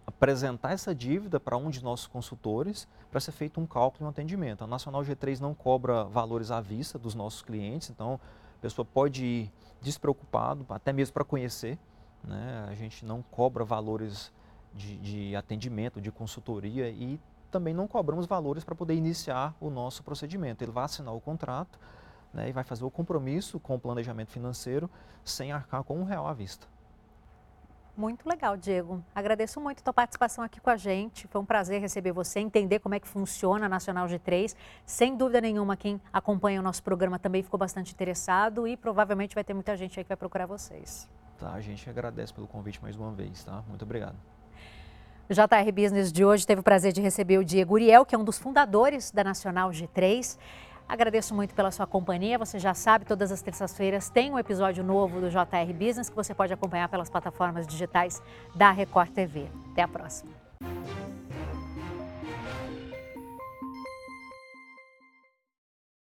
apresentar 0.06 0.72
essa 0.72 0.94
dívida 0.94 1.40
para 1.40 1.56
um 1.56 1.70
de 1.70 1.82
nossos 1.82 2.06
consultores 2.06 2.86
para 3.10 3.18
ser 3.18 3.32
feito 3.32 3.60
um 3.60 3.66
cálculo 3.66 4.04
e 4.04 4.06
um 4.06 4.10
atendimento. 4.10 4.62
A 4.62 4.66
Nacional 4.66 5.02
G3 5.02 5.40
não 5.40 5.54
cobra 5.54 6.04
valores 6.04 6.50
à 6.50 6.60
vista 6.60 6.98
dos 6.98 7.14
nossos 7.14 7.42
clientes, 7.42 7.90
então 7.90 8.20
a 8.58 8.62
pessoa 8.62 8.84
pode 8.84 9.24
ir 9.24 9.52
despreocupado, 9.80 10.64
até 10.68 10.92
mesmo 10.92 11.14
para 11.14 11.24
conhecer 11.24 11.78
né? 12.24 12.66
A 12.68 12.74
gente 12.74 13.04
não 13.04 13.22
cobra 13.22 13.64
valores 13.64 14.32
de, 14.74 14.96
de 14.98 15.36
atendimento, 15.36 16.00
de 16.00 16.10
consultoria 16.10 16.88
e 16.88 17.20
também 17.50 17.74
não 17.74 17.86
cobramos 17.86 18.26
valores 18.26 18.64
para 18.64 18.74
poder 18.74 18.94
iniciar 18.94 19.54
o 19.60 19.68
nosso 19.68 20.02
procedimento. 20.02 20.64
Ele 20.64 20.72
vai 20.72 20.84
assinar 20.84 21.14
o 21.14 21.20
contrato 21.20 21.78
né, 22.32 22.48
e 22.48 22.52
vai 22.52 22.64
fazer 22.64 22.84
o 22.84 22.90
compromisso 22.90 23.60
com 23.60 23.74
o 23.74 23.80
planejamento 23.80 24.30
financeiro 24.30 24.88
sem 25.24 25.52
arcar 25.52 25.82
com 25.84 25.98
um 25.98 26.04
real 26.04 26.26
à 26.26 26.32
vista. 26.32 26.66
Muito 27.94 28.26
legal, 28.26 28.56
Diego. 28.56 29.04
Agradeço 29.14 29.60
muito 29.60 29.80
a 29.80 29.82
tua 29.82 29.92
participação 29.92 30.42
aqui 30.42 30.58
com 30.58 30.70
a 30.70 30.76
gente. 30.76 31.28
Foi 31.28 31.38
um 31.38 31.44
prazer 31.44 31.78
receber 31.78 32.10
você, 32.10 32.40
entender 32.40 32.78
como 32.78 32.94
é 32.94 33.00
que 33.00 33.06
funciona 33.06 33.66
a 33.66 33.68
Nacional 33.68 34.06
G3. 34.06 34.56
Sem 34.86 35.14
dúvida 35.14 35.42
nenhuma, 35.42 35.76
quem 35.76 36.00
acompanha 36.10 36.58
o 36.58 36.62
nosso 36.62 36.82
programa 36.82 37.18
também 37.18 37.42
ficou 37.42 37.58
bastante 37.58 37.92
interessado 37.92 38.66
e 38.66 38.78
provavelmente 38.78 39.34
vai 39.34 39.44
ter 39.44 39.52
muita 39.52 39.76
gente 39.76 40.00
aí 40.00 40.04
que 40.04 40.08
vai 40.08 40.16
procurar 40.16 40.46
vocês. 40.46 41.06
Tá, 41.38 41.52
a 41.52 41.60
gente 41.60 41.88
agradece 41.90 42.32
pelo 42.32 42.46
convite 42.46 42.80
mais 42.80 42.96
uma 42.96 43.12
vez, 43.12 43.44
tá? 43.44 43.62
Muito 43.68 43.82
obrigado. 43.82 44.16
O 45.28 45.34
JR 45.34 45.72
Business 45.72 46.10
de 46.10 46.24
hoje 46.24 46.46
teve 46.46 46.60
o 46.60 46.64
prazer 46.64 46.92
de 46.92 47.00
receber 47.00 47.38
o 47.38 47.44
Diego 47.44 47.74
Uriel, 47.74 48.06
que 48.06 48.14
é 48.14 48.18
um 48.18 48.24
dos 48.24 48.38
fundadores 48.38 49.10
da 49.10 49.22
Nacional 49.22 49.70
G3. 49.70 50.38
Agradeço 50.92 51.34
muito 51.34 51.54
pela 51.54 51.70
sua 51.70 51.86
companhia. 51.86 52.36
Você 52.36 52.58
já 52.58 52.74
sabe, 52.74 53.06
todas 53.06 53.32
as 53.32 53.40
terças-feiras 53.40 54.10
tem 54.10 54.30
um 54.30 54.38
episódio 54.38 54.84
novo 54.84 55.22
do 55.22 55.30
JR 55.30 55.72
Business 55.72 56.10
que 56.10 56.14
você 56.14 56.34
pode 56.34 56.52
acompanhar 56.52 56.86
pelas 56.86 57.08
plataformas 57.08 57.66
digitais 57.66 58.22
da 58.54 58.70
Record 58.70 59.08
TV. 59.08 59.46
Até 59.72 59.80
a 59.80 59.88
próxima. 59.88 60.30